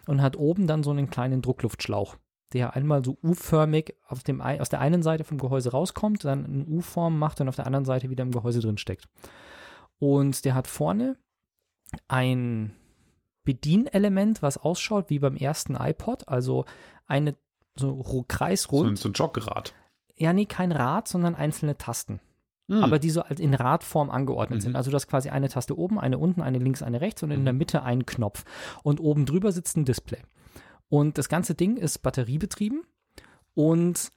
[0.05, 2.15] und hat oben dann so einen kleinen Druckluftschlauch,
[2.53, 6.65] der einmal so U-förmig auf dem, aus der einen Seite vom Gehäuse rauskommt, dann eine
[6.65, 9.09] U-Form macht und auf der anderen Seite wieder im Gehäuse drin steckt.
[9.99, 11.17] Und der hat vorne
[12.07, 12.75] ein
[13.43, 16.65] Bedienelement, was ausschaut wie beim ersten iPod, also
[17.07, 17.35] eine
[17.75, 18.97] so kreisrund.
[18.97, 19.73] So, so ein Jograd
[20.17, 22.19] ja, nee, kein Rad, sondern einzelne Tasten.
[22.69, 22.84] Hm.
[22.84, 24.62] Aber die so in Radform angeordnet mhm.
[24.62, 24.75] sind.
[24.75, 27.45] Also du hast quasi eine Taste oben, eine unten, eine links, eine rechts und in
[27.45, 27.60] der mhm.
[27.60, 28.43] Mitte einen Knopf.
[28.84, 30.19] Und oben drüber sitzt ein Display.
[30.89, 32.84] Und das ganze Ding ist batteriebetrieben
[33.53, 34.12] und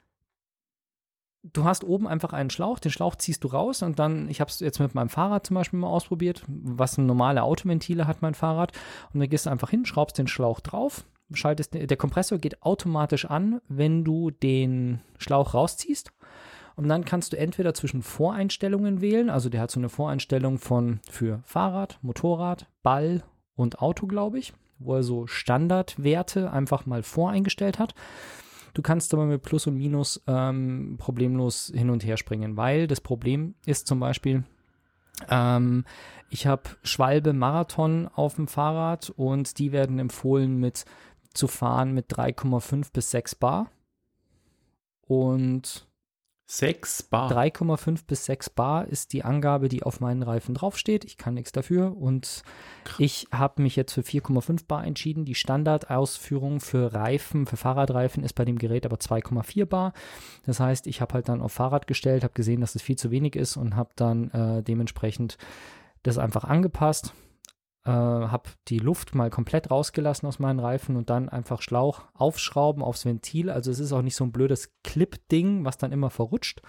[1.43, 4.51] du hast oben einfach einen Schlauch, den Schlauch ziehst du raus und dann, ich habe
[4.51, 8.35] es jetzt mit meinem Fahrrad zum Beispiel mal ausprobiert, was ein normale Autoventile hat mein
[8.35, 8.73] Fahrrad
[9.13, 13.25] und dann gehst du einfach hin, schraubst den Schlauch drauf, schaltest, der Kompressor geht automatisch
[13.25, 16.13] an, wenn du den Schlauch rausziehst.
[16.77, 21.01] Und dann kannst du entweder zwischen Voreinstellungen wählen, also der hat so eine Voreinstellung von
[21.11, 23.23] für Fahrrad, Motorrad, Ball
[23.55, 27.95] und Auto, glaube ich, wo er so Standardwerte einfach mal voreingestellt hat.
[28.73, 33.01] Du kannst aber mit Plus und Minus ähm, problemlos hin und her springen, weil das
[33.01, 34.45] Problem ist zum Beispiel,
[35.29, 35.85] ähm,
[36.31, 40.85] ich habe Schwalbe Marathon auf dem Fahrrad und die werden empfohlen mit
[41.35, 43.71] zu fahren mit 3,5 bis 6 Bar.
[45.07, 45.87] Und
[46.47, 47.31] 6 Bar.
[47.31, 51.05] 3,5 bis 6 Bar ist die Angabe, die auf meinen Reifen draufsteht.
[51.05, 52.43] Ich kann nichts dafür und
[52.99, 55.25] ich habe mich jetzt für 4,5 Bar entschieden.
[55.25, 59.93] Die Standardausführung für Reifen, für Fahrradreifen ist bei dem Gerät aber 2,4 Bar.
[60.45, 63.13] Das heißt, ich habe halt dann auf Fahrrad gestellt, habe gesehen, dass es viel zu
[63.13, 65.39] wenig ist und habe dann äh, dementsprechend
[66.03, 67.15] das einfach angepasst
[67.85, 72.83] äh, habe die Luft mal komplett rausgelassen aus meinen Reifen und dann einfach Schlauch aufschrauben
[72.83, 73.51] aufs Ventil.
[73.51, 76.61] Also es ist auch nicht so ein blödes Clip-Ding, was dann immer verrutscht,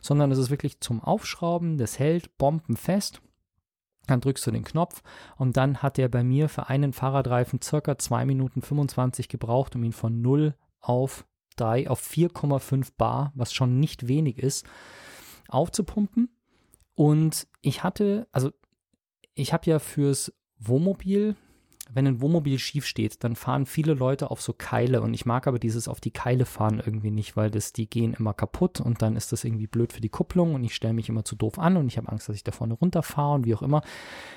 [0.00, 3.22] sondern es ist wirklich zum Aufschrauben, das hält bombenfest.
[4.06, 5.02] Dann drückst du den Knopf
[5.36, 9.84] und dann hat er bei mir für einen Fahrradreifen circa 2 Minuten 25 gebraucht, um
[9.84, 11.26] ihn von 0 auf
[11.56, 14.66] 3 auf 4,5 Bar, was schon nicht wenig ist,
[15.48, 16.30] aufzupumpen.
[16.94, 18.50] Und ich hatte, also
[19.34, 21.36] ich habe ja fürs Wohnmobil
[21.92, 25.46] wenn ein Wohnmobil schief steht, dann fahren viele Leute auf so Keile und ich mag
[25.46, 29.02] aber dieses auf die Keile fahren irgendwie nicht, weil das, die gehen immer kaputt und
[29.02, 31.58] dann ist das irgendwie blöd für die Kupplung und ich stelle mich immer zu doof
[31.58, 33.82] an und ich habe Angst, dass ich da vorne runterfahre und wie auch immer.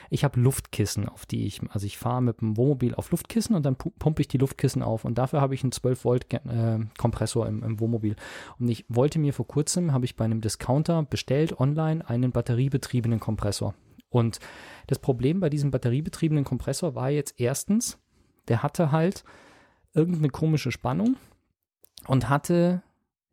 [0.09, 3.65] Ich habe Luftkissen, auf die ich, also ich fahre mit dem Wohnmobil auf Luftkissen und
[3.65, 7.47] dann pumpe ich die Luftkissen auf und dafür habe ich einen 12 Volt äh, Kompressor
[7.47, 8.15] im, im Wohnmobil.
[8.59, 13.19] Und ich wollte mir vor kurzem, habe ich bei einem Discounter bestellt online einen batteriebetriebenen
[13.19, 13.73] Kompressor.
[14.11, 14.39] Und
[14.87, 17.97] das Problem bei diesem batteriebetriebenen Kompressor war jetzt erstens,
[18.47, 19.23] der hatte halt
[19.93, 21.15] irgendeine komische Spannung
[22.07, 22.83] und hatte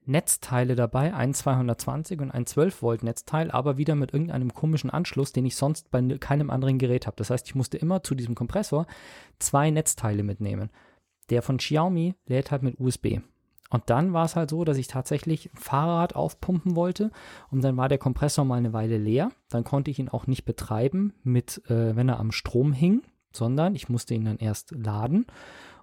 [0.07, 5.33] Netzteile dabei, ein 220 und ein 12 Volt Netzteil, aber wieder mit irgendeinem komischen Anschluss,
[5.33, 7.17] den ich sonst bei keinem anderen Gerät habe.
[7.17, 8.87] Das heißt, ich musste immer zu diesem Kompressor
[9.39, 10.71] zwei Netzteile mitnehmen.
[11.29, 13.19] Der von Xiaomi lädt halt mit USB.
[13.71, 17.11] Und dann war es halt so, dass ich tatsächlich Fahrrad aufpumpen wollte
[17.51, 19.31] und dann war der Kompressor mal eine Weile leer.
[19.51, 23.75] Dann konnte ich ihn auch nicht betreiben, mit, äh, wenn er am Strom hing, sondern
[23.75, 25.27] ich musste ihn dann erst laden.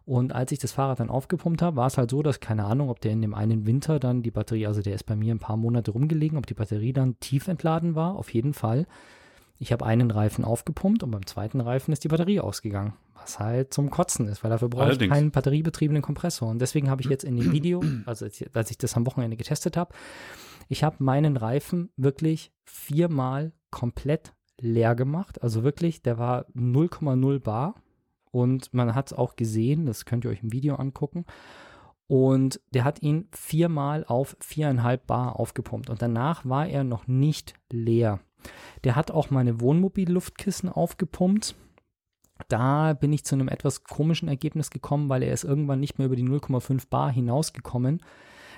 [0.06, 2.90] Und als ich das Fahrrad dann aufgepumpt habe, war es halt so, dass keine Ahnung,
[2.90, 5.40] ob der in dem einen Winter dann die Batterie, also der ist bei mir ein
[5.40, 8.16] paar Monate rumgelegen, ob die Batterie dann tief entladen war.
[8.16, 8.86] Auf jeden Fall.
[9.58, 12.94] Ich habe einen Reifen aufgepumpt und beim zweiten Reifen ist die Batterie ausgegangen.
[13.14, 16.50] Was halt zum Kotzen ist, weil dafür brauche ich keinen batteriebetriebenen Kompressor.
[16.50, 19.78] Und deswegen habe ich jetzt in dem Video, also als ich das am Wochenende getestet
[19.78, 19.94] habe,
[20.68, 25.42] ich habe meinen Reifen wirklich viermal komplett leer gemacht.
[25.42, 27.76] Also wirklich, der war 0,0 bar.
[28.32, 31.26] Und man hat es auch gesehen, das könnt ihr euch im Video angucken.
[32.08, 35.90] Und der hat ihn viermal auf viereinhalb Bar aufgepumpt.
[35.90, 38.20] Und danach war er noch nicht leer.
[38.84, 41.56] Der hat auch meine Wohnmobil-Luftkissen aufgepumpt.
[42.50, 46.08] Da bin ich zu einem etwas komischen Ergebnis gekommen, weil er ist irgendwann nicht mehr
[46.08, 48.02] über die 0,5 Bar hinausgekommen.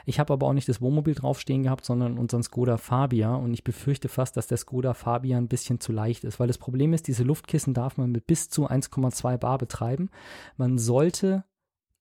[0.05, 3.65] Ich habe aber auch nicht das Wohnmobil draufstehen gehabt, sondern unseren Skoda Fabia und ich
[3.65, 7.07] befürchte fast, dass der Skoda Fabia ein bisschen zu leicht ist, weil das Problem ist,
[7.07, 10.09] diese Luftkissen darf man mit bis zu 1,2 Bar betreiben.
[10.55, 11.43] Man sollte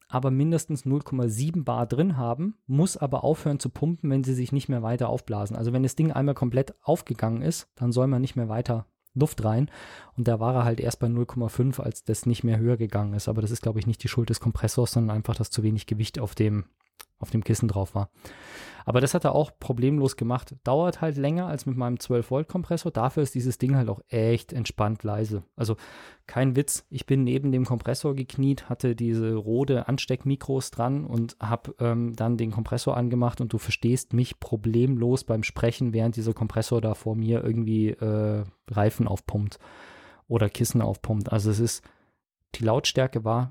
[0.09, 4.69] aber mindestens 0,7 Bar drin haben, muss aber aufhören zu pumpen, wenn sie sich nicht
[4.69, 5.57] mehr weiter aufblasen.
[5.57, 9.45] Also wenn das Ding einmal komplett aufgegangen ist, dann soll man nicht mehr weiter Luft
[9.45, 9.71] rein.
[10.17, 13.29] Und da war er halt erst bei 0,5, als das nicht mehr höher gegangen ist.
[13.29, 15.87] Aber das ist, glaube ich, nicht die Schuld des Kompressors, sondern einfach, dass zu wenig
[15.87, 16.67] Gewicht auf dem,
[17.19, 18.11] auf dem Kissen drauf war.
[18.85, 20.55] Aber das hat er auch problemlos gemacht.
[20.63, 22.93] Dauert halt länger als mit meinem 12-Volt-Kompressor.
[22.93, 25.43] Dafür ist dieses Ding halt auch echt entspannt leise.
[25.57, 25.77] Also
[26.29, 26.87] kein Witz.
[26.89, 32.37] Ich bin neben dem Kompressor gekniet, hatte diese rote Ansteckmikros dran und habe ähm, dann
[32.37, 37.17] den Kompressor angemacht und du verstehst mich problemlos beim Sprechen, während dieser Kompressor da vor
[37.17, 39.59] mir irgendwie äh, Reifen aufpumpt
[40.29, 41.33] oder Kissen aufpumpt.
[41.33, 41.83] Also es ist
[42.55, 43.51] die Lautstärke war,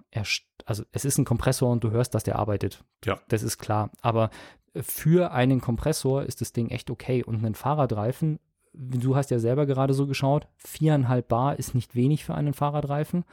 [0.65, 2.83] also es ist ein Kompressor und du hörst, dass der arbeitet.
[3.03, 3.19] Ja.
[3.27, 3.91] Das ist klar.
[4.01, 4.29] Aber
[4.73, 7.23] für einen Kompressor ist das Ding echt okay.
[7.23, 8.39] Und einen Fahrradreifen,
[8.73, 13.25] du hast ja selber gerade so geschaut, viereinhalb Bar ist nicht wenig für einen Fahrradreifen.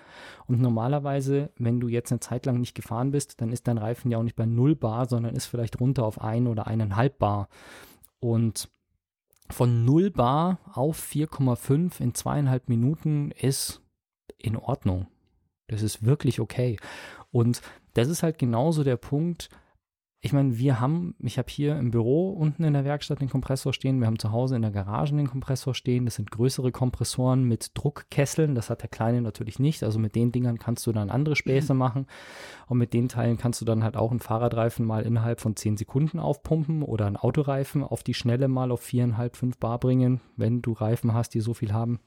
[0.47, 4.11] Und normalerweise, wenn du jetzt eine Zeit lang nicht gefahren bist, dann ist dein Reifen
[4.11, 7.49] ja auch nicht bei null Bar, sondern ist vielleicht runter auf ein oder eineinhalb Bar.
[8.21, 8.69] Und
[9.51, 13.83] von 0 Bar auf 4,5 in zweieinhalb Minuten ist
[14.39, 15.09] in Ordnung.
[15.73, 16.79] Das ist wirklich okay.
[17.31, 17.63] Und
[17.95, 19.49] das ist halt genauso der Punkt,
[20.25, 23.73] ich meine, wir haben, ich habe hier im Büro unten in der Werkstatt den Kompressor
[23.73, 26.05] stehen, wir haben zu Hause in der Garage den Kompressor stehen.
[26.05, 29.83] Das sind größere Kompressoren mit Druckkesseln, das hat der kleine natürlich nicht.
[29.83, 32.07] Also mit den Dingern kannst du dann andere Späße machen
[32.69, 35.77] und mit den Teilen kannst du dann halt auch einen Fahrradreifen mal innerhalb von 10
[35.77, 40.63] Sekunden aufpumpen oder einen Autoreifen auf die Schnelle mal auf 4,5, 5 Bar bringen, wenn
[40.63, 41.99] du Reifen hast, die so viel haben.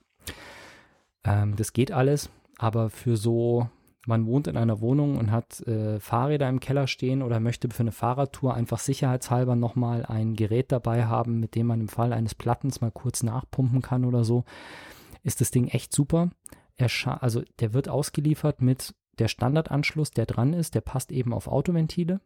[1.25, 3.69] Ähm, das geht alles, aber für so
[4.07, 7.81] man wohnt in einer Wohnung und hat äh, Fahrräder im Keller stehen oder möchte für
[7.81, 12.35] eine Fahrradtour einfach sicherheitshalber nochmal ein Gerät dabei haben, mit dem man im Fall eines
[12.35, 14.43] Plattens mal kurz nachpumpen kann oder so,
[15.23, 16.29] ist das Ding echt super.
[16.77, 16.89] Er
[17.21, 22.19] also der wird ausgeliefert mit der Standardanschluss, der dran ist, der passt eben auf Autoventile.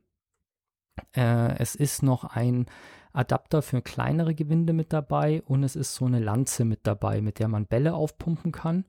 [1.15, 2.65] Äh, es ist noch ein
[3.13, 7.39] Adapter für kleinere Gewinde mit dabei und es ist so eine Lanze mit dabei, mit
[7.39, 8.86] der man Bälle aufpumpen kann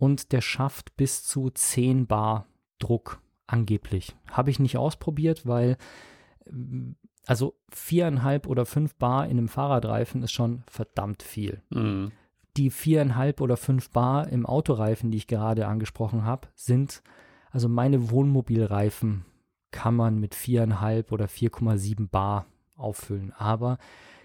[0.00, 2.46] und der schafft bis zu 10 Bar
[2.78, 4.16] Druck angeblich.
[4.30, 5.76] Habe ich nicht ausprobiert, weil
[7.26, 11.62] also viereinhalb oder fünf Bar in einem Fahrradreifen ist schon verdammt viel.
[11.68, 12.12] Mhm.
[12.56, 17.02] Die viereinhalb oder fünf Bar im Autoreifen, die ich gerade angesprochen habe, sind
[17.50, 19.26] also meine Wohnmobilreifen
[19.70, 23.32] kann man mit viereinhalb oder 4,7 Bar auffüllen.
[23.36, 23.78] Aber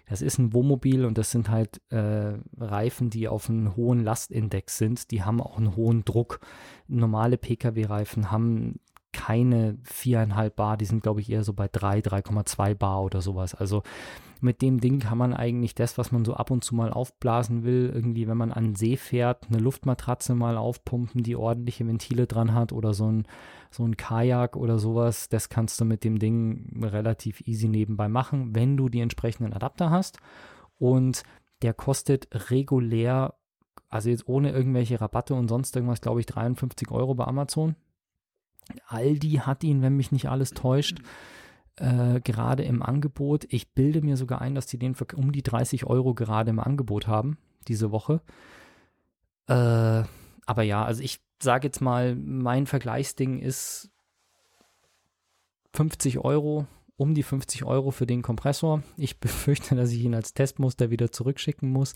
[0.07, 4.77] das ist ein Wohnmobil und das sind halt äh, Reifen, die auf einem hohen Lastindex
[4.77, 5.11] sind.
[5.11, 6.39] Die haben auch einen hohen Druck.
[6.87, 8.79] Normale Pkw-Reifen haben
[9.15, 13.55] keine 4,5 Bar, die sind, glaube ich, eher so bei 3, 3,2 Bar oder sowas.
[13.55, 13.81] Also
[14.41, 17.63] mit dem Ding kann man eigentlich das, was man so ab und zu mal aufblasen
[17.63, 22.53] will, irgendwie, wenn man an See fährt, eine Luftmatratze mal aufpumpen, die ordentliche Ventile dran
[22.53, 23.25] hat oder so ein,
[23.71, 28.53] so ein Kajak oder sowas, das kannst du mit dem Ding relativ easy nebenbei machen,
[28.53, 30.19] wenn du die entsprechenden Adapter hast.
[30.77, 31.23] Und
[31.61, 33.33] der kostet regulär,
[33.89, 37.75] also jetzt ohne irgendwelche Rabatte und sonst irgendwas, glaube ich, 53 Euro bei Amazon.
[38.87, 40.99] Aldi hat ihn, wenn mich nicht alles täuscht,
[41.77, 43.45] äh, gerade im Angebot.
[43.49, 46.59] Ich bilde mir sogar ein, dass die den für um die 30 Euro gerade im
[46.59, 47.37] Angebot haben,
[47.67, 48.21] diese Woche.
[49.47, 50.03] Äh,
[50.45, 53.91] aber ja, also ich sage jetzt mal, mein Vergleichsding ist
[55.73, 58.81] 50 Euro um die 50 Euro für den Kompressor.
[58.97, 61.93] Ich befürchte, dass ich ihn als Testmuster wieder zurückschicken muss,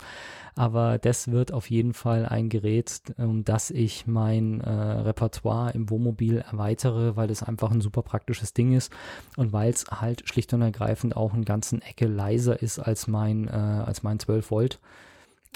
[0.54, 5.90] aber das wird auf jeden Fall ein Gerät, um das ich mein äh, Repertoire im
[5.90, 8.92] Wohnmobil erweitere, weil es einfach ein super praktisches Ding ist
[9.36, 13.48] und weil es halt schlicht und ergreifend auch einen ganzen Ecke leiser ist als mein,
[13.48, 14.80] äh, als mein 12 Volt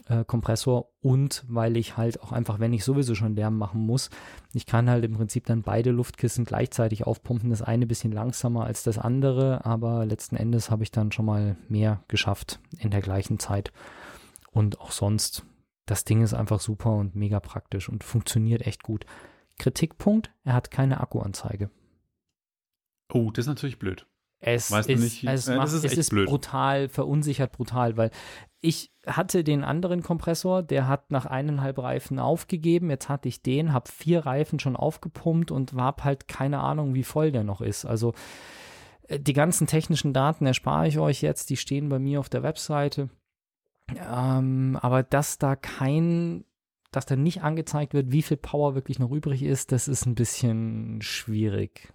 [0.09, 4.11] äh, Kompressor und weil ich halt auch einfach, wenn ich sowieso schon Lärm machen muss,
[4.53, 7.51] ich kann halt im Prinzip dann beide Luftkissen gleichzeitig aufpumpen.
[7.51, 11.57] Das eine bisschen langsamer als das andere, aber letzten Endes habe ich dann schon mal
[11.69, 13.73] mehr geschafft in der gleichen Zeit.
[14.51, 15.45] Und auch sonst,
[15.87, 19.07] das Ding ist einfach super und mega praktisch und funktioniert echt gut.
[19.59, 21.71] Kritikpunkt, er hat keine Akkuanzeige.
[23.13, 24.07] Oh, das ist natürlich blöd.
[24.47, 28.11] Es weißt ist, nicht, es, macht, ist, es ist brutal, verunsichert brutal, weil
[28.65, 32.89] ich hatte den anderen Kompressor, der hat nach eineinhalb Reifen aufgegeben.
[32.89, 37.05] Jetzt hatte ich den, habe vier Reifen schon aufgepumpt und habe halt keine Ahnung, wie
[37.05, 37.85] voll der noch ist.
[37.85, 38.15] Also
[39.09, 42.43] äh, die ganzen technischen Daten erspare ich euch jetzt, die stehen bei mir auf der
[42.43, 43.11] Webseite.
[43.95, 46.47] Ähm, aber dass da kein,
[46.91, 50.15] dass da nicht angezeigt wird, wie viel Power wirklich noch übrig ist, das ist ein
[50.15, 51.93] bisschen schwierig.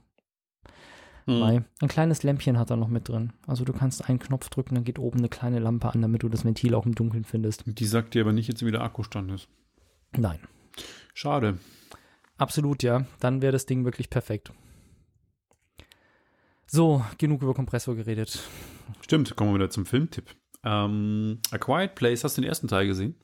[1.25, 1.63] Hm.
[1.81, 3.33] Ein kleines Lämpchen hat er noch mit drin.
[3.45, 6.29] Also du kannst einen Knopf drücken, dann geht oben eine kleine Lampe an, damit du
[6.29, 7.63] das Ventil auch im Dunkeln findest.
[7.65, 9.47] Die sagt dir aber nicht jetzt, wie der Akkustand ist.
[10.17, 10.39] Nein.
[11.13, 11.59] Schade.
[12.37, 13.05] Absolut, ja.
[13.19, 14.51] Dann wäre das Ding wirklich perfekt.
[16.65, 18.39] So, genug über Kompressor geredet.
[19.01, 20.35] Stimmt, kommen wir wieder zum Filmtipp.
[20.63, 23.15] Ähm, A Quiet Place, hast du den ersten Teil gesehen?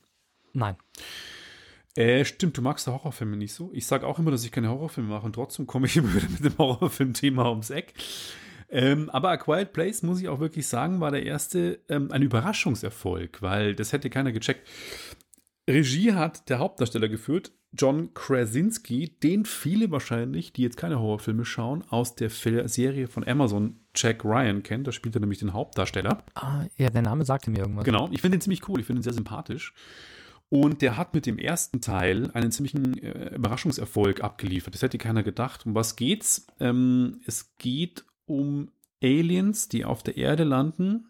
[0.54, 0.76] Nein.
[1.96, 3.72] Äh, stimmt, du magst Horrorfilme nicht so.
[3.74, 6.30] Ich sage auch immer, dass ich keine Horrorfilme mache und trotzdem komme ich immer wieder
[6.30, 7.93] mit dem Horrorfilm-Thema ums Eck.
[8.70, 12.22] Ähm, aber A Quiet Place, muss ich auch wirklich sagen, war der erste ähm, ein
[12.22, 14.68] Überraschungserfolg, weil das hätte keiner gecheckt.
[15.70, 21.84] Regie hat der Hauptdarsteller geführt, John Krasinski, den viele wahrscheinlich, die jetzt keine Horrorfilme schauen,
[21.89, 24.84] aus der Serie von Amazon Jack Ryan kennen.
[24.84, 26.24] Da spielt er nämlich den Hauptdarsteller.
[26.36, 27.86] Ah, ja, der Name sagte mir irgendwas.
[27.86, 29.74] Genau, ich finde ihn ziemlich cool, ich finde ihn sehr sympathisch.
[30.50, 34.74] Und der hat mit dem ersten Teil einen ziemlichen äh, Überraschungserfolg abgeliefert.
[34.74, 35.66] Das hätte keiner gedacht.
[35.66, 36.48] Um was geht's?
[36.60, 38.70] Ähm, es geht um
[39.04, 41.10] Aliens, die auf der Erde landen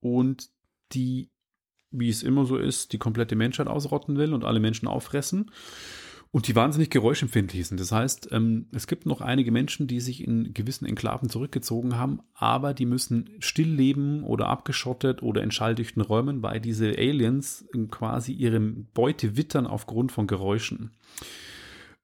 [0.00, 0.50] und
[0.92, 1.30] die,
[1.90, 5.50] wie es immer so ist, die komplette Menschheit ausrotten will und alle Menschen auffressen
[6.30, 7.80] und die wahnsinnig geräuschempfindlich sind.
[7.80, 12.20] Das heißt, ähm, es gibt noch einige Menschen, die sich in gewissen Enklaven zurückgezogen haben,
[12.34, 18.32] aber die müssen still leben oder abgeschottet oder in schalldichten Räumen, weil diese Aliens quasi
[18.32, 20.90] ihre Beute wittern aufgrund von Geräuschen.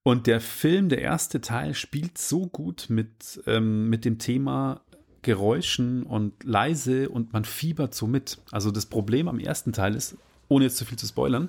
[0.02, 4.82] Und der Film, der erste Teil, spielt so gut mit, ähm, mit dem Thema
[5.22, 8.38] Geräuschen und leise und man fiebert so mit.
[8.50, 10.16] Also das Problem am ersten Teil ist,
[10.48, 11.48] ohne jetzt zu viel zu spoilern,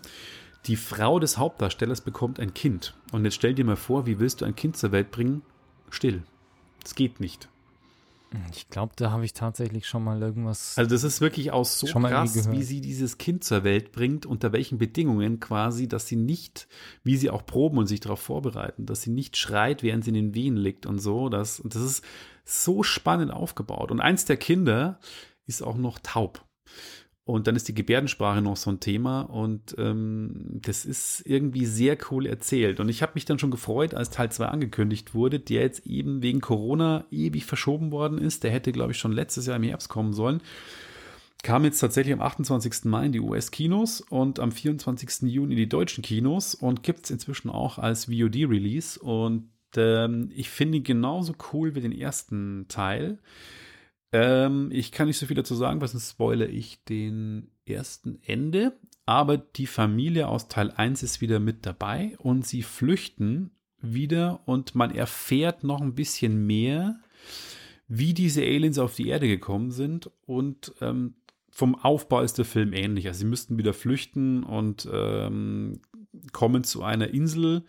[0.68, 2.96] die Frau des Hauptdarstellers bekommt ein Kind.
[3.12, 5.42] Und jetzt stell dir mal vor, wie willst du ein Kind zur Welt bringen?
[5.90, 6.24] Still.
[6.84, 7.50] Es geht nicht.
[8.54, 10.78] Ich glaube, da habe ich tatsächlich schon mal irgendwas.
[10.78, 14.52] Also, das ist wirklich auch so krass, wie sie dieses Kind zur Welt bringt, unter
[14.52, 16.68] welchen Bedingungen quasi, dass sie nicht,
[17.04, 20.16] wie sie auch proben und sich darauf vorbereiten, dass sie nicht schreit, während sie in
[20.16, 21.30] den Wehen liegt und so.
[21.30, 22.04] Das, das ist
[22.44, 23.92] so spannend aufgebaut.
[23.92, 25.00] Und eins der Kinder
[25.48, 26.44] ist auch noch taub.
[27.26, 31.98] Und dann ist die Gebärdensprache noch so ein Thema und ähm, das ist irgendwie sehr
[32.12, 32.80] cool erzählt.
[32.80, 36.22] Und ich habe mich dann schon gefreut, als Teil 2 angekündigt wurde, der jetzt eben
[36.22, 38.44] wegen Corona ewig verschoben worden ist.
[38.44, 40.40] Der hätte, glaube ich, schon letztes Jahr im Herbst kommen sollen.
[41.42, 42.86] Kam jetzt tatsächlich am 28.
[42.86, 45.24] Mai in die US-Kinos und am 24.
[45.24, 49.00] Juni in die deutschen Kinos und gibt es inzwischen auch als VOD-Release.
[49.00, 53.18] Und ähm, ich finde genauso cool wie den ersten Teil.
[54.12, 58.78] Ähm, ich kann nicht so viel dazu sagen, weil sonst spoilere ich den ersten Ende.
[59.06, 64.74] Aber die Familie aus Teil 1 ist wieder mit dabei und sie flüchten wieder und
[64.74, 67.00] man erfährt noch ein bisschen mehr,
[67.88, 71.16] wie diese Aliens auf die Erde gekommen sind und ähm,
[71.52, 73.08] vom Aufbau ist der Film ähnlich.
[73.08, 75.80] Also sie müssten wieder flüchten und ähm,
[76.34, 77.64] kommen zu einer Insel,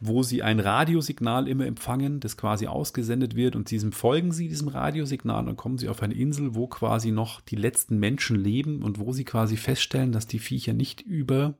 [0.00, 4.68] wo sie ein Radiosignal immer empfangen, das quasi ausgesendet wird und diesem folgen sie diesem
[4.68, 9.00] Radiosignal und kommen sie auf eine Insel, wo quasi noch die letzten Menschen leben und
[9.00, 11.54] wo sie quasi feststellen, dass die Viecher nicht über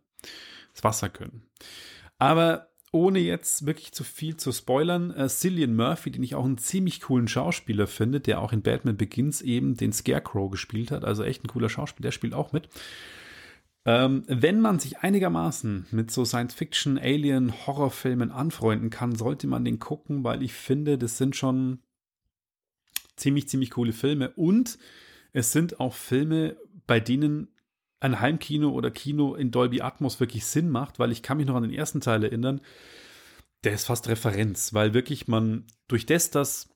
[0.73, 1.43] das Wasser können.
[2.19, 6.59] Aber ohne jetzt wirklich zu viel zu spoilern, äh, Cillian Murphy, den ich auch einen
[6.59, 11.23] ziemlich coolen Schauspieler finde, der auch in Batman Begins eben den Scarecrow gespielt hat, also
[11.23, 12.69] echt ein cooler Schauspieler, der spielt auch mit.
[13.85, 19.79] Ähm, wenn man sich einigermaßen mit so Science-Fiction, Alien, Horrorfilmen anfreunden kann, sollte man den
[19.79, 21.81] gucken, weil ich finde, das sind schon
[23.17, 24.31] ziemlich, ziemlich coole Filme.
[24.31, 24.79] Und
[25.33, 26.57] es sind auch Filme,
[26.87, 27.49] bei denen
[28.01, 31.57] ein Heimkino oder Kino in Dolby Atmos wirklich Sinn macht, weil ich kann mich noch
[31.57, 32.61] an den ersten Teil erinnern,
[33.65, 36.69] der ist fast Referenz, weil wirklich man durch das, dass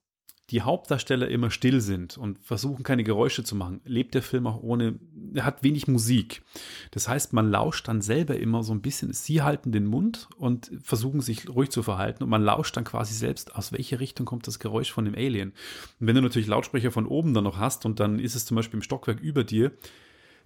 [0.51, 4.62] die Hauptdarsteller immer still sind und versuchen keine Geräusche zu machen, lebt der Film auch
[4.62, 4.99] ohne,
[5.34, 6.43] er hat wenig Musik.
[6.90, 10.70] Das heißt, man lauscht dann selber immer so ein bisschen, sie halten den Mund und
[10.82, 14.47] versuchen sich ruhig zu verhalten und man lauscht dann quasi selbst, aus welcher Richtung kommt
[14.47, 15.53] das Geräusch von dem Alien.
[16.01, 18.57] Und wenn du natürlich Lautsprecher von oben dann noch hast und dann ist es zum
[18.57, 19.72] Beispiel im Stockwerk über dir,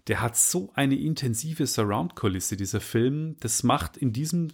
[0.07, 3.37] der hat so eine intensive Surround-Kulisse, dieser Film.
[3.41, 4.49] Das macht in diesem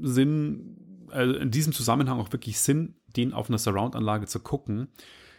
[0.00, 0.71] Sinn,
[1.12, 4.88] also in diesem Zusammenhang auch wirklich Sinn, den auf einer Surround-Anlage zu gucken.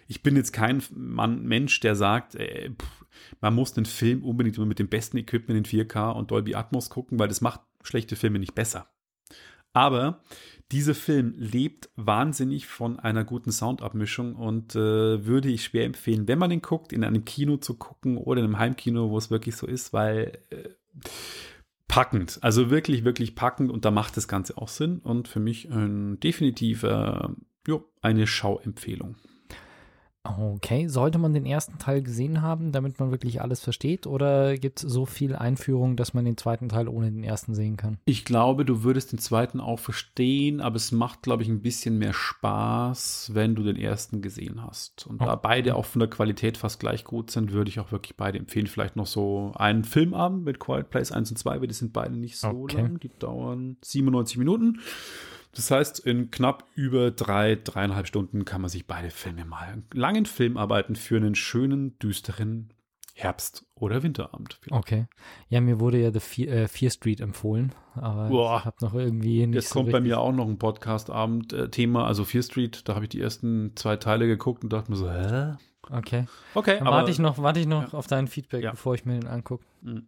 [0.08, 3.06] Ich bin jetzt kein Mann, Mensch, der sagt, äh, pff,
[3.42, 6.90] man muss den Film unbedingt immer mit dem besten Equipment in 4K und Dolby Atmos
[6.90, 8.88] gucken, weil das macht schlechte Filme nicht besser.
[9.74, 10.22] Aber
[10.72, 16.40] dieser Film lebt wahnsinnig von einer guten Soundabmischung und äh, würde ich schwer empfehlen, wenn
[16.40, 19.56] man den guckt, in einem Kino zu gucken oder in einem Heimkino, wo es wirklich
[19.56, 20.70] so ist, weil äh,
[21.94, 25.70] packend, also wirklich, wirklich packend und da macht das Ganze auch Sinn und für mich
[25.70, 27.36] ein definitiver,
[27.68, 29.16] jo, eine Schauempfehlung.
[30.26, 34.08] Okay, sollte man den ersten Teil gesehen haben, damit man wirklich alles versteht?
[34.08, 37.76] Oder gibt es so viel Einführung, dass man den zweiten Teil ohne den ersten sehen
[37.76, 37.98] kann?
[38.06, 41.98] Ich glaube, du würdest den zweiten auch verstehen, aber es macht, glaube ich, ein bisschen
[41.98, 45.06] mehr Spaß, wenn du den ersten gesehen hast.
[45.08, 45.26] Und oh.
[45.26, 48.40] da beide auch von der Qualität fast gleich gut sind, würde ich auch wirklich beide
[48.40, 48.68] empfehlen.
[48.68, 52.16] Vielleicht noch so einen Filmabend mit Quiet Place 1 und 2, weil die sind beide
[52.16, 52.78] nicht so okay.
[52.78, 52.98] lang.
[53.02, 54.80] Die dauern 97 Minuten.
[55.56, 60.26] Das heißt, in knapp über drei, dreieinhalb Stunden kann man sich beide Filme mal langen
[60.26, 62.74] Film arbeiten für einen schönen, düsteren
[63.16, 64.58] Herbst- oder Winterabend.
[64.60, 64.80] Vielleicht.
[64.80, 65.06] Okay.
[65.48, 68.58] Ja, mir wurde ja The Fear, äh, Fear Street empfohlen, aber Boah.
[68.60, 72.26] ich habe noch irgendwie nicht Jetzt so kommt bei mir auch noch ein Podcast-Abend-Thema, also
[72.26, 75.54] Fear Street, da habe ich die ersten zwei Teile geguckt und dachte mir so, hä?
[75.92, 76.26] Okay.
[76.56, 78.00] Okay, Dann warte ich noch, warte ich noch ja.
[78.00, 78.72] auf dein Feedback, ja.
[78.72, 79.66] bevor ich mir den angucke.
[79.82, 80.08] Mhm.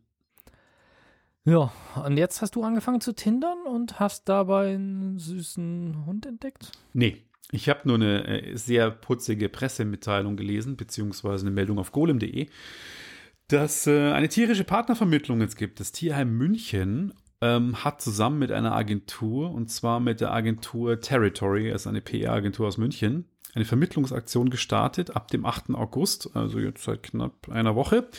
[1.45, 1.71] Ja,
[2.03, 6.71] und jetzt hast du angefangen zu tindern und hast dabei einen süßen Hund entdeckt?
[6.93, 7.21] Nee,
[7.51, 12.47] ich habe nur eine äh, sehr putzige Pressemitteilung gelesen, beziehungsweise eine Meldung auf golem.de,
[13.47, 15.79] dass äh, eine tierische Partnervermittlung jetzt gibt.
[15.79, 21.71] Das Tierheim München ähm, hat zusammen mit einer Agentur, und zwar mit der Agentur Territory,
[21.71, 25.15] also eine PR-Agentur aus München, eine Vermittlungsaktion gestartet.
[25.15, 25.75] Ab dem 8.
[25.75, 28.09] August, also jetzt seit knapp einer Woche,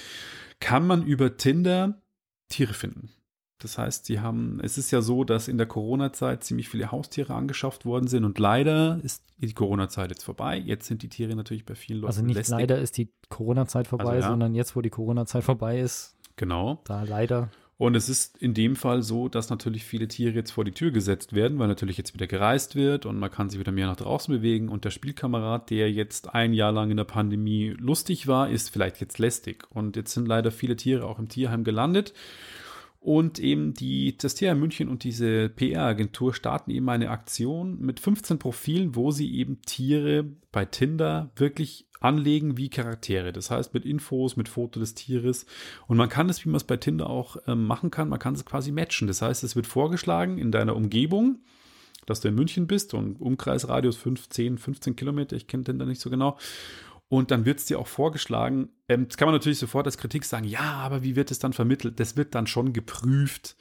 [0.60, 2.00] kann man über Tinder
[2.48, 3.10] Tiere finden.
[3.58, 7.34] Das heißt, sie haben, es ist ja so, dass in der Corona-Zeit ziemlich viele Haustiere
[7.34, 10.58] angeschafft worden sind und leider ist die Corona-Zeit jetzt vorbei.
[10.58, 12.52] Jetzt sind die Tiere natürlich bei vielen Leuten Also nicht lästig.
[12.52, 14.28] leider ist die Corona-Zeit vorbei, also, ja.
[14.28, 16.16] sondern jetzt, wo die Corona-Zeit vorbei ist.
[16.36, 16.82] Genau.
[16.84, 17.50] Da leider.
[17.78, 20.92] Und es ist in dem Fall so, dass natürlich viele Tiere jetzt vor die Tür
[20.92, 23.96] gesetzt werden, weil natürlich jetzt wieder gereist wird und man kann sich wieder mehr nach
[23.96, 24.70] draußen bewegen.
[24.70, 29.00] Und der Spielkamerad, der jetzt ein Jahr lang in der Pandemie lustig war, ist vielleicht
[29.02, 29.66] jetzt lästig.
[29.70, 32.14] Und jetzt sind leider viele Tiere auch im Tierheim gelandet.
[32.98, 38.96] Und eben die Testia München und diese PR-Agentur starten eben eine Aktion mit 15 Profilen,
[38.96, 43.32] wo sie eben Tiere bei Tinder wirklich anlegen wie Charaktere.
[43.32, 45.46] Das heißt mit Infos, mit Foto des Tieres.
[45.86, 48.34] Und man kann es, wie man es bei Tinder auch ähm, machen kann, man kann
[48.34, 49.08] es quasi matchen.
[49.08, 51.40] Das heißt, es wird vorgeschlagen in deiner Umgebung,
[52.06, 56.00] dass du in München bist und Umkreisradius 5, 10, 15 Kilometer, ich kenne Tinder nicht
[56.00, 56.38] so genau.
[57.08, 60.24] Und dann wird es dir auch vorgeschlagen, ähm, das kann man natürlich sofort als Kritik
[60.24, 62.00] sagen, ja, aber wie wird es dann vermittelt?
[62.00, 63.56] Das wird dann schon geprüft.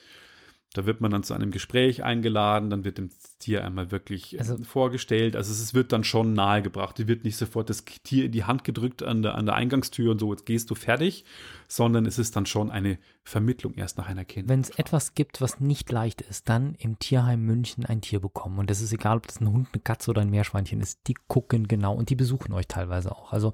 [0.78, 3.10] Da wird man dann zu einem Gespräch eingeladen, dann wird dem
[3.40, 5.36] Tier einmal wirklich äh, also, vorgestellt.
[5.36, 6.98] Also es wird dann schon nahegebracht.
[6.98, 10.12] Die wird nicht sofort das Tier in die Hand gedrückt an der, an der Eingangstür
[10.12, 11.26] und so, jetzt gehst du fertig,
[11.68, 14.50] sondern es ist dann schon eine Vermittlung erst nach einer Kindheit.
[14.50, 18.60] Wenn es etwas gibt, was nicht leicht ist, dann im Tierheim München ein Tier bekommen.
[18.60, 21.00] Und das ist egal, ob das ein Hund, eine Katze oder ein Meerschweinchen ist.
[21.08, 23.34] Die gucken genau und die besuchen euch teilweise auch.
[23.34, 23.54] Also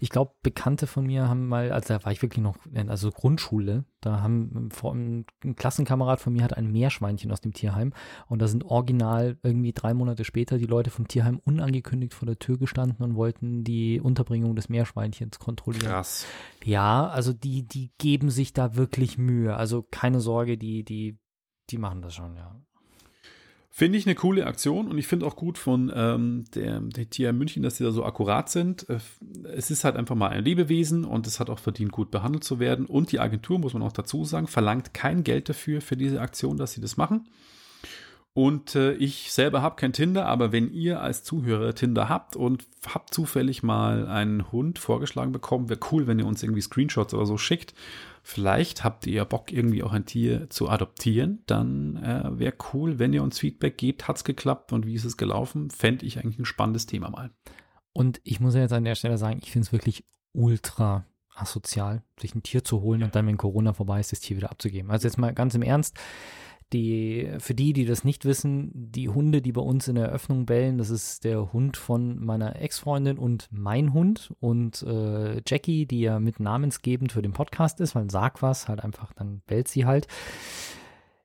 [0.00, 2.56] ich glaube, Bekannte von mir haben mal, also da war ich wirklich noch,
[2.88, 7.92] also Grundschule, da haben ein Klassenkamerad von mir hat ein Meerschweinchen aus dem Tierheim
[8.26, 12.38] und da sind original irgendwie drei Monate später die Leute vom Tierheim unangekündigt vor der
[12.40, 15.86] Tür gestanden und wollten die Unterbringung des Meerschweinchens kontrollieren.
[15.86, 16.26] Krass.
[16.64, 19.56] Ja, also die, die geben sich da wirklich Mühe.
[19.56, 21.18] Also keine Sorge, die, die,
[21.70, 22.60] die machen das schon, ja.
[23.74, 27.32] Finde ich eine coole Aktion und ich finde auch gut von ähm, der, der TR
[27.32, 28.86] München, dass sie da so akkurat sind.
[28.90, 28.98] Äh,
[29.44, 32.58] es ist halt einfach mal ein Lebewesen und es hat auch verdient, gut behandelt zu
[32.58, 32.84] werden.
[32.84, 36.58] Und die Agentur, muss man auch dazu sagen, verlangt kein Geld dafür, für diese Aktion,
[36.58, 37.28] dass sie das machen.
[38.34, 42.64] Und äh, ich selber habe kein Tinder, aber wenn ihr als Zuhörer Tinder habt und
[42.86, 47.26] habt zufällig mal einen Hund vorgeschlagen bekommen, wäre cool, wenn ihr uns irgendwie Screenshots oder
[47.26, 47.74] so schickt.
[48.22, 51.42] Vielleicht habt ihr Bock, irgendwie auch ein Tier zu adoptieren.
[51.46, 54.08] Dann äh, wäre cool, wenn ihr uns Feedback gebt.
[54.08, 55.70] Hat's geklappt und wie ist es gelaufen?
[55.70, 57.30] Fände ich eigentlich ein spannendes Thema mal.
[57.92, 61.04] Und ich muss ja jetzt an der Stelle sagen, ich finde es wirklich ultra
[61.34, 64.50] asozial, sich ein Tier zu holen und dann, wenn Corona vorbei ist, das Tier wieder
[64.50, 64.90] abzugeben.
[64.90, 65.98] Also jetzt mal ganz im Ernst
[66.72, 70.46] die, für die, die das nicht wissen, die Hunde, die bei uns in der Eröffnung
[70.46, 74.32] bellen, das ist der Hund von meiner Ex-Freundin und mein Hund.
[74.40, 78.82] Und äh, Jackie, die ja mit namensgebend für den Podcast ist, weil sag was, halt
[78.82, 80.06] einfach, dann bellt sie halt.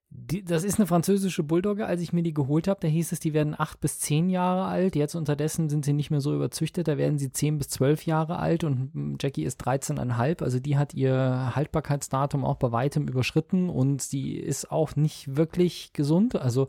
[0.10, 1.86] Die, das ist eine französische Bulldogge.
[1.86, 4.66] Als ich mir die geholt habe, da hieß es, die werden acht bis zehn Jahre
[4.66, 4.96] alt.
[4.96, 6.88] Jetzt unterdessen sind sie nicht mehr so überzüchtet.
[6.88, 10.44] Da werden sie zehn bis zwölf Jahre alt und hm, Jackie ist 13,5.
[10.44, 15.92] Also die hat ihr Haltbarkeitsdatum auch bei weitem überschritten und die ist auch nicht wirklich
[15.92, 16.36] gesund.
[16.36, 16.68] Also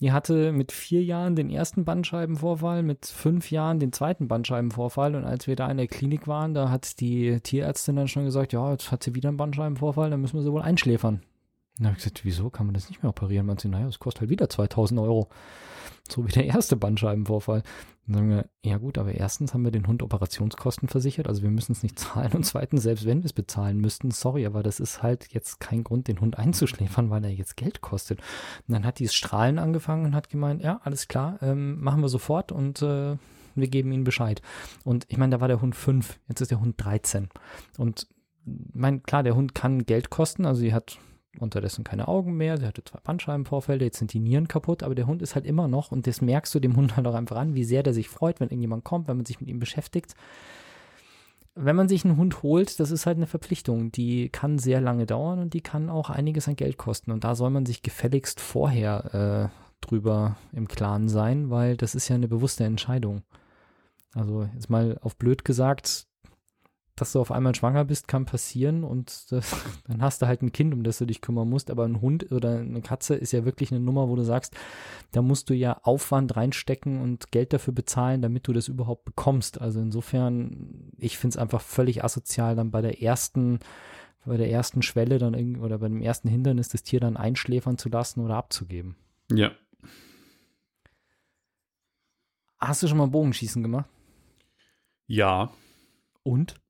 [0.00, 5.14] die hatte mit vier Jahren den ersten Bandscheibenvorfall, mit fünf Jahren den zweiten Bandscheibenvorfall.
[5.14, 8.54] Und als wir da in der Klinik waren, da hat die Tierärztin dann schon gesagt,
[8.54, 11.20] ja, jetzt hat sie wieder einen Bandscheibenvorfall, dann müssen wir sie wohl einschläfern.
[11.80, 13.46] Dann habe ich gesagt, wieso kann man das nicht mehr operieren?
[13.46, 15.30] Man sagt, naja, das kostet halt wieder 2000 Euro.
[16.10, 17.62] So wie der erste Bandscheibenvorfall.
[18.06, 21.50] dann sagen wir, ja gut, aber erstens haben wir den Hund Operationskosten versichert, also wir
[21.50, 22.32] müssen es nicht zahlen.
[22.32, 25.82] Und zweitens, selbst wenn wir es bezahlen müssten, sorry, aber das ist halt jetzt kein
[25.82, 28.20] Grund, den Hund einzuschläfern, weil er jetzt Geld kostet.
[28.68, 32.10] Und dann hat dieses Strahlen angefangen und hat gemeint, ja, alles klar, ähm, machen wir
[32.10, 33.16] sofort und äh,
[33.54, 34.42] wir geben ihnen Bescheid.
[34.84, 37.30] Und ich meine, da war der Hund fünf, jetzt ist der Hund 13.
[37.78, 38.06] Und
[38.44, 40.98] mein, klar, der Hund kann Geld kosten, also sie hat
[41.38, 45.06] unterdessen keine Augen mehr, der hatte zwei Bandscheibenvorfälle, jetzt sind die Nieren kaputt, aber der
[45.06, 47.54] Hund ist halt immer noch, und das merkst du dem Hund halt auch einfach an,
[47.54, 50.14] wie sehr der sich freut, wenn irgendjemand kommt, wenn man sich mit ihm beschäftigt.
[51.54, 55.06] Wenn man sich einen Hund holt, das ist halt eine Verpflichtung, die kann sehr lange
[55.06, 57.10] dauern und die kann auch einiges an Geld kosten.
[57.10, 62.08] Und da soll man sich gefälligst vorher äh, drüber im Klaren sein, weil das ist
[62.08, 63.22] ja eine bewusste Entscheidung.
[64.14, 66.06] Also jetzt mal auf blöd gesagt,
[67.00, 70.52] dass du auf einmal schwanger bist, kann passieren und das, dann hast du halt ein
[70.52, 71.70] Kind, um das du dich kümmern musst.
[71.70, 74.54] Aber ein Hund oder eine Katze ist ja wirklich eine Nummer, wo du sagst,
[75.12, 79.60] da musst du ja Aufwand reinstecken und Geld dafür bezahlen, damit du das überhaupt bekommst.
[79.60, 83.60] Also insofern, ich finde es einfach völlig asozial, dann bei der ersten,
[84.24, 87.88] bei der ersten Schwelle dann oder bei dem ersten Hindernis das Tier dann einschläfern zu
[87.88, 88.96] lassen oder abzugeben.
[89.32, 89.52] Ja.
[92.58, 93.88] Hast du schon mal Bogenschießen gemacht?
[95.06, 95.50] Ja.
[96.22, 96.60] Und?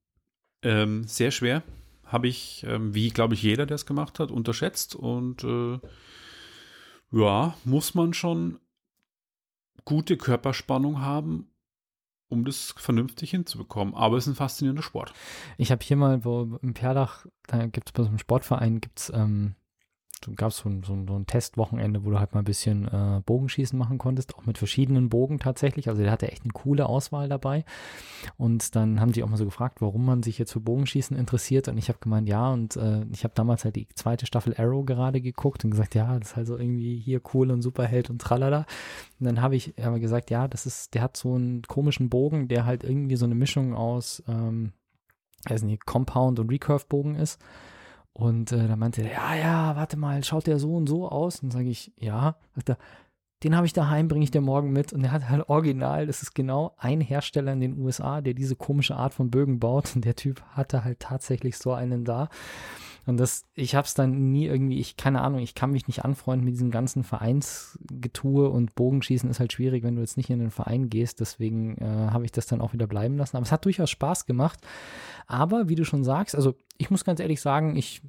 [0.63, 1.63] Ähm, sehr schwer.
[2.05, 4.95] Habe ich, ähm, wie glaube ich jeder, der es gemacht hat, unterschätzt.
[4.95, 5.79] Und äh,
[7.11, 8.59] ja, muss man schon
[9.85, 11.49] gute Körperspannung haben,
[12.29, 13.93] um das vernünftig hinzubekommen.
[13.95, 15.13] Aber es ist ein faszinierender Sport.
[15.57, 18.99] Ich habe hier mal, wo im Perlach, da gibt es bei so einem Sportverein, gibt
[18.99, 19.55] es ähm,
[20.35, 23.77] gab es so, so, so, ein Testwochenende, wo du halt mal ein bisschen äh, Bogenschießen
[23.77, 25.89] machen konntest, auch mit verschiedenen Bogen tatsächlich.
[25.89, 27.65] Also der hatte echt eine coole Auswahl dabei.
[28.37, 31.67] Und dann haben die auch mal so gefragt, warum man sich jetzt für Bogenschießen interessiert.
[31.67, 34.85] Und ich habe gemeint, ja, und äh, ich habe damals halt die zweite Staffel Arrow
[34.85, 38.21] gerade geguckt und gesagt, ja, das ist halt so irgendwie hier cool und Superheld und
[38.21, 38.65] tralala.
[39.19, 42.47] Und dann habe ich aber gesagt, ja, das ist, der hat so einen komischen Bogen,
[42.47, 44.73] der halt irgendwie so eine Mischung aus, ähm,
[45.47, 47.39] weiß nicht, Compound und Recurve Bogen ist.
[48.13, 51.41] Und äh, dann meinte er, ja, ja, warte mal, schaut der so und so aus?
[51.41, 52.35] Und sage ich, ja.
[52.55, 52.77] Sagt er,
[53.43, 54.93] den habe ich daheim, bringe ich dir morgen mit.
[54.93, 58.55] Und er hat halt original, das ist genau ein Hersteller in den USA, der diese
[58.55, 59.95] komische Art von Bögen baut.
[59.95, 62.29] Und der Typ hatte halt tatsächlich so einen da.
[63.05, 66.05] Und das, ich habe es dann nie irgendwie, ich, keine Ahnung, ich kann mich nicht
[66.05, 70.39] anfreunden mit diesem ganzen Vereinsgetue und Bogenschießen ist halt schwierig, wenn du jetzt nicht in
[70.39, 71.19] den Verein gehst.
[71.19, 73.37] Deswegen äh, habe ich das dann auch wieder bleiben lassen.
[73.37, 74.59] Aber es hat durchaus Spaß gemacht.
[75.25, 78.01] Aber wie du schon sagst, also ich muss ganz ehrlich sagen, ich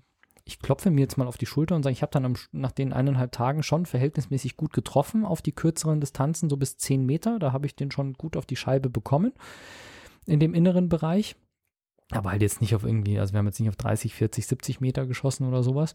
[0.45, 2.73] ich klopfe mir jetzt mal auf die Schulter und sage, ich habe dann am, nach
[2.73, 7.39] den eineinhalb Tagen schon verhältnismäßig gut getroffen auf die kürzeren Distanzen, so bis zehn Meter.
[7.39, 9.33] Da habe ich den schon gut auf die Scheibe bekommen
[10.27, 11.37] in dem inneren Bereich.
[12.13, 14.81] Aber halt jetzt nicht auf irgendwie, also wir haben jetzt nicht auf 30, 40, 70
[14.81, 15.95] Meter geschossen oder sowas.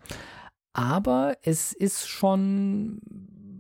[0.74, 3.02] Aber es ist schon,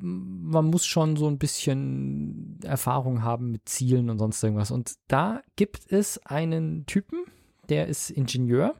[0.01, 4.71] man muss schon so ein bisschen Erfahrung haben mit Zielen und sonst irgendwas.
[4.71, 7.25] Und da gibt es einen Typen,
[7.69, 8.75] der ist Ingenieur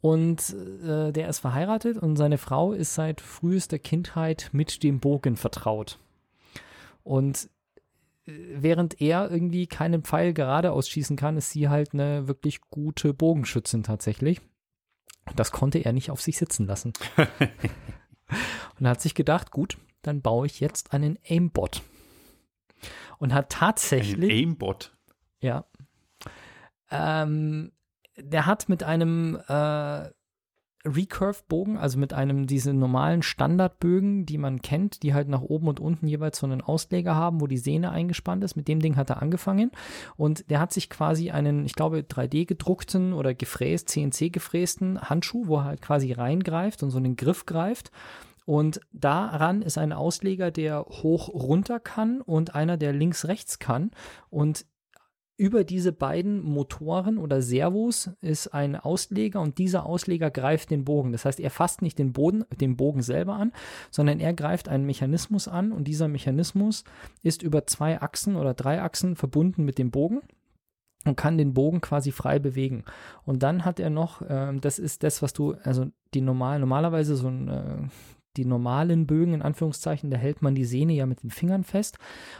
[0.00, 5.36] und äh, der ist verheiratet und seine Frau ist seit frühester Kindheit mit dem Bogen
[5.36, 5.98] vertraut.
[7.02, 7.48] Und
[8.26, 13.82] während er irgendwie keinen Pfeil geradeaus schießen kann, ist sie halt eine wirklich gute Bogenschützin
[13.82, 14.40] tatsächlich.
[15.34, 16.92] Das konnte er nicht auf sich sitzen lassen.
[18.78, 21.82] und hat sich gedacht, gut, dann baue ich jetzt einen Aimbot.
[23.18, 24.30] Und hat tatsächlich.
[24.30, 24.92] Ein Aimbot.
[25.40, 25.64] Ja.
[26.90, 27.72] Ähm,
[28.16, 30.10] der hat mit einem äh,
[30.86, 35.80] Recurve-Bogen, also mit einem diese normalen Standardbögen, die man kennt, die halt nach oben und
[35.80, 38.56] unten jeweils so einen Ausleger haben, wo die Sehne eingespannt ist.
[38.56, 39.70] Mit dem Ding hat er angefangen
[40.16, 45.46] und der hat sich quasi einen, ich glaube, 3D gedruckten oder gefräst, CNC gefrästen Handschuh,
[45.46, 47.90] wo er halt quasi reingreift und so einen Griff greift.
[48.46, 53.90] Und daran ist ein Ausleger, der hoch runter kann und einer, der links rechts kann.
[54.30, 54.66] Und
[55.36, 61.12] über diese beiden Motoren oder Servos ist ein Ausleger und dieser Ausleger greift den Bogen.
[61.12, 63.52] Das heißt, er fasst nicht den, Boden, den Bogen selber an,
[63.90, 66.84] sondern er greift einen Mechanismus an und dieser Mechanismus
[67.22, 70.22] ist über zwei Achsen oder drei Achsen verbunden mit dem Bogen
[71.04, 72.84] und kann den Bogen quasi frei bewegen.
[73.24, 77.14] Und dann hat er noch, äh, das ist das, was du, also die normal, normalerweise
[77.14, 77.88] so ein äh,
[78.36, 81.98] die normalen Bögen, in Anführungszeichen, da hält man die Sehne ja mit den Fingern fest.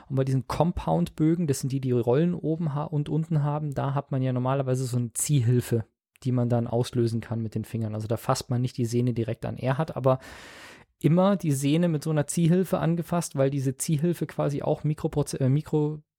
[0.08, 4.10] Und bei diesen Compound-Bögen, das sind die, die Rollen oben und unten haben, da hat
[4.10, 5.84] man ja normalerweise so eine Ziehhilfe,
[6.22, 7.94] die man dann auslösen kann mit den Fingern.
[7.94, 9.56] Also da fasst man nicht die Sehne direkt an.
[9.56, 10.18] Er hat aber
[11.00, 15.48] immer die Sehne mit so einer Ziehhilfe angefasst, weil diese Ziehhilfe quasi auch Mikroproze äh,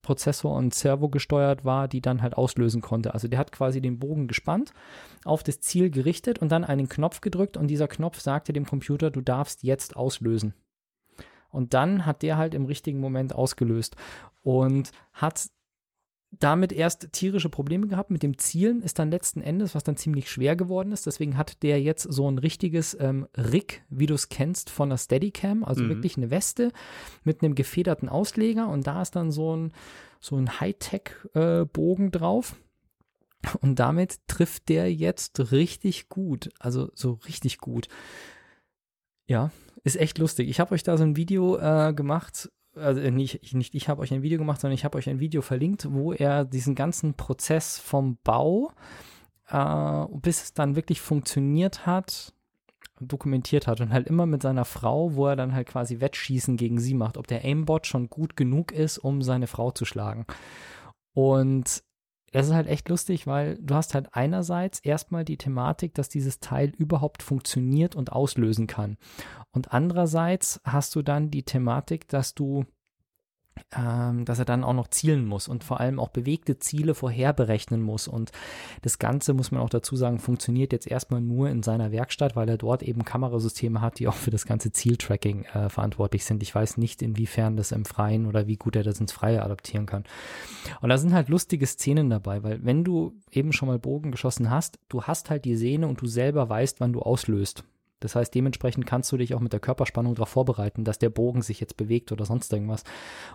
[0.08, 3.14] Mikroprozessor und Servo gesteuert war, die dann halt auslösen konnte.
[3.14, 4.72] Also der hat quasi den Bogen gespannt,
[5.24, 9.10] auf das Ziel gerichtet und dann einen Knopf gedrückt und dieser Knopf sagte dem Computer,
[9.10, 10.54] du darfst jetzt auslösen.
[11.50, 13.96] Und dann hat der halt im richtigen Moment ausgelöst
[14.42, 15.48] und hat
[16.30, 20.30] damit erst tierische Probleme gehabt mit dem Zielen, ist dann letzten Endes, was dann ziemlich
[20.30, 21.06] schwer geworden ist.
[21.06, 24.98] Deswegen hat der jetzt so ein richtiges ähm, Rig, wie du es kennst, von der
[24.98, 25.88] Steadicam, also mhm.
[25.88, 26.72] wirklich eine Weste
[27.24, 29.72] mit einem gefederten Ausleger und da ist dann so ein,
[30.20, 32.56] so ein Hightech-Bogen äh, drauf.
[33.60, 37.88] Und damit trifft der jetzt richtig gut, also so richtig gut.
[39.28, 39.52] Ja,
[39.84, 40.48] ist echt lustig.
[40.48, 44.12] Ich habe euch da so ein Video äh, gemacht, also nicht, nicht ich habe euch
[44.12, 47.78] ein Video gemacht, sondern ich habe euch ein Video verlinkt, wo er diesen ganzen Prozess
[47.78, 48.72] vom Bau,
[49.48, 52.32] äh, bis es dann wirklich funktioniert hat,
[53.00, 56.80] dokumentiert hat und halt immer mit seiner Frau, wo er dann halt quasi Wettschießen gegen
[56.80, 60.26] sie macht, ob der Aimbot schon gut genug ist, um seine Frau zu schlagen.
[61.12, 61.82] Und
[62.32, 66.40] es ist halt echt lustig, weil du hast halt einerseits erstmal die Thematik, dass dieses
[66.40, 68.98] Teil überhaupt funktioniert und auslösen kann.
[69.52, 72.64] Und andererseits hast du dann die Thematik, dass du
[73.70, 78.08] dass er dann auch noch zielen muss und vor allem auch bewegte Ziele vorherberechnen muss.
[78.08, 78.32] Und
[78.82, 82.48] das Ganze, muss man auch dazu sagen, funktioniert jetzt erstmal nur in seiner Werkstatt, weil
[82.48, 86.42] er dort eben Kamerasysteme hat, die auch für das ganze Zieltracking äh, verantwortlich sind.
[86.42, 89.86] Ich weiß nicht, inwiefern das im Freien oder wie gut er das ins Freie adaptieren
[89.86, 90.04] kann.
[90.80, 94.50] Und da sind halt lustige Szenen dabei, weil wenn du eben schon mal Bogen geschossen
[94.50, 97.64] hast, du hast halt die Sehne und du selber weißt, wann du auslöst.
[98.00, 101.42] Das heißt, dementsprechend kannst du dich auch mit der Körperspannung darauf vorbereiten, dass der Bogen
[101.42, 102.84] sich jetzt bewegt oder sonst irgendwas.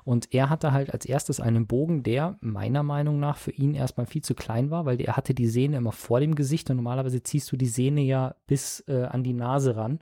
[0.03, 4.05] Und er hatte halt als erstes einen Bogen, der meiner Meinung nach für ihn erstmal
[4.05, 7.22] viel zu klein war, weil er hatte die Sehne immer vor dem Gesicht und normalerweise
[7.24, 9.99] ziehst du die Sehne ja bis äh, an die Nase ran.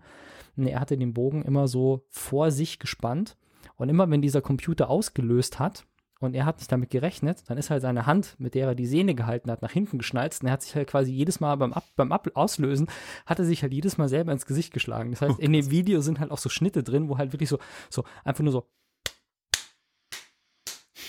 [0.58, 3.38] Und er hatte den Bogen immer so vor sich gespannt.
[3.78, 5.86] Und immer wenn dieser Computer ausgelöst hat,
[6.22, 8.86] und er hat nicht damit gerechnet, dann ist halt seine Hand, mit der er die
[8.86, 11.74] Sehne gehalten hat, nach hinten geschnalzt und er hat sich halt quasi jedes Mal beim,
[11.74, 12.88] Ab beim Ab Auslösen,
[13.26, 15.12] hat er sich halt jedes Mal selber ins Gesicht geschlagen.
[15.12, 17.50] Das heißt, oh, in dem Video sind halt auch so Schnitte drin, wo halt wirklich
[17.50, 17.58] so,
[17.90, 18.70] so einfach nur so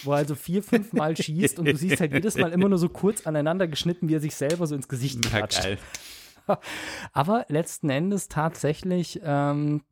[0.04, 2.78] wo er also vier, fünf Mal schießt und du siehst halt jedes Mal immer nur
[2.78, 5.78] so kurz aneinander geschnitten, wie er sich selber so ins Gesicht klatscht.
[7.12, 9.82] Aber letzten Endes tatsächlich ähm,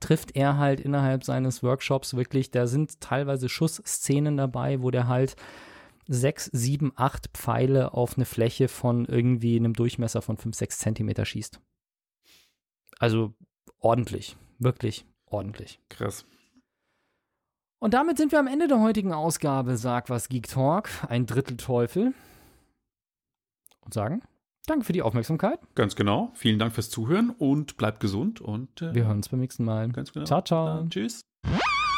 [0.00, 5.36] trifft er halt innerhalb seines Workshops wirklich, da sind teilweise Schussszenen dabei, wo der halt
[6.06, 11.24] sechs, sieben, acht Pfeile auf eine Fläche von irgendwie einem Durchmesser von fünf, sechs Zentimeter
[11.24, 11.60] schießt.
[12.98, 13.34] Also
[13.78, 15.80] ordentlich, wirklich ordentlich.
[15.88, 16.24] Krass.
[17.78, 21.56] Und damit sind wir am Ende der heutigen Ausgabe Sag was Geek Talk, ein Drittel
[21.56, 22.14] Teufel.
[23.80, 24.22] Und sagen
[24.66, 25.60] Danke für die Aufmerksamkeit.
[25.76, 26.32] Ganz genau.
[26.34, 29.88] Vielen Dank fürs Zuhören und bleibt gesund und äh, wir hören uns beim nächsten Mal.
[29.90, 30.26] Ganz genau.
[30.26, 30.66] Ciao, ciao.
[30.66, 31.22] Dann, tschüss.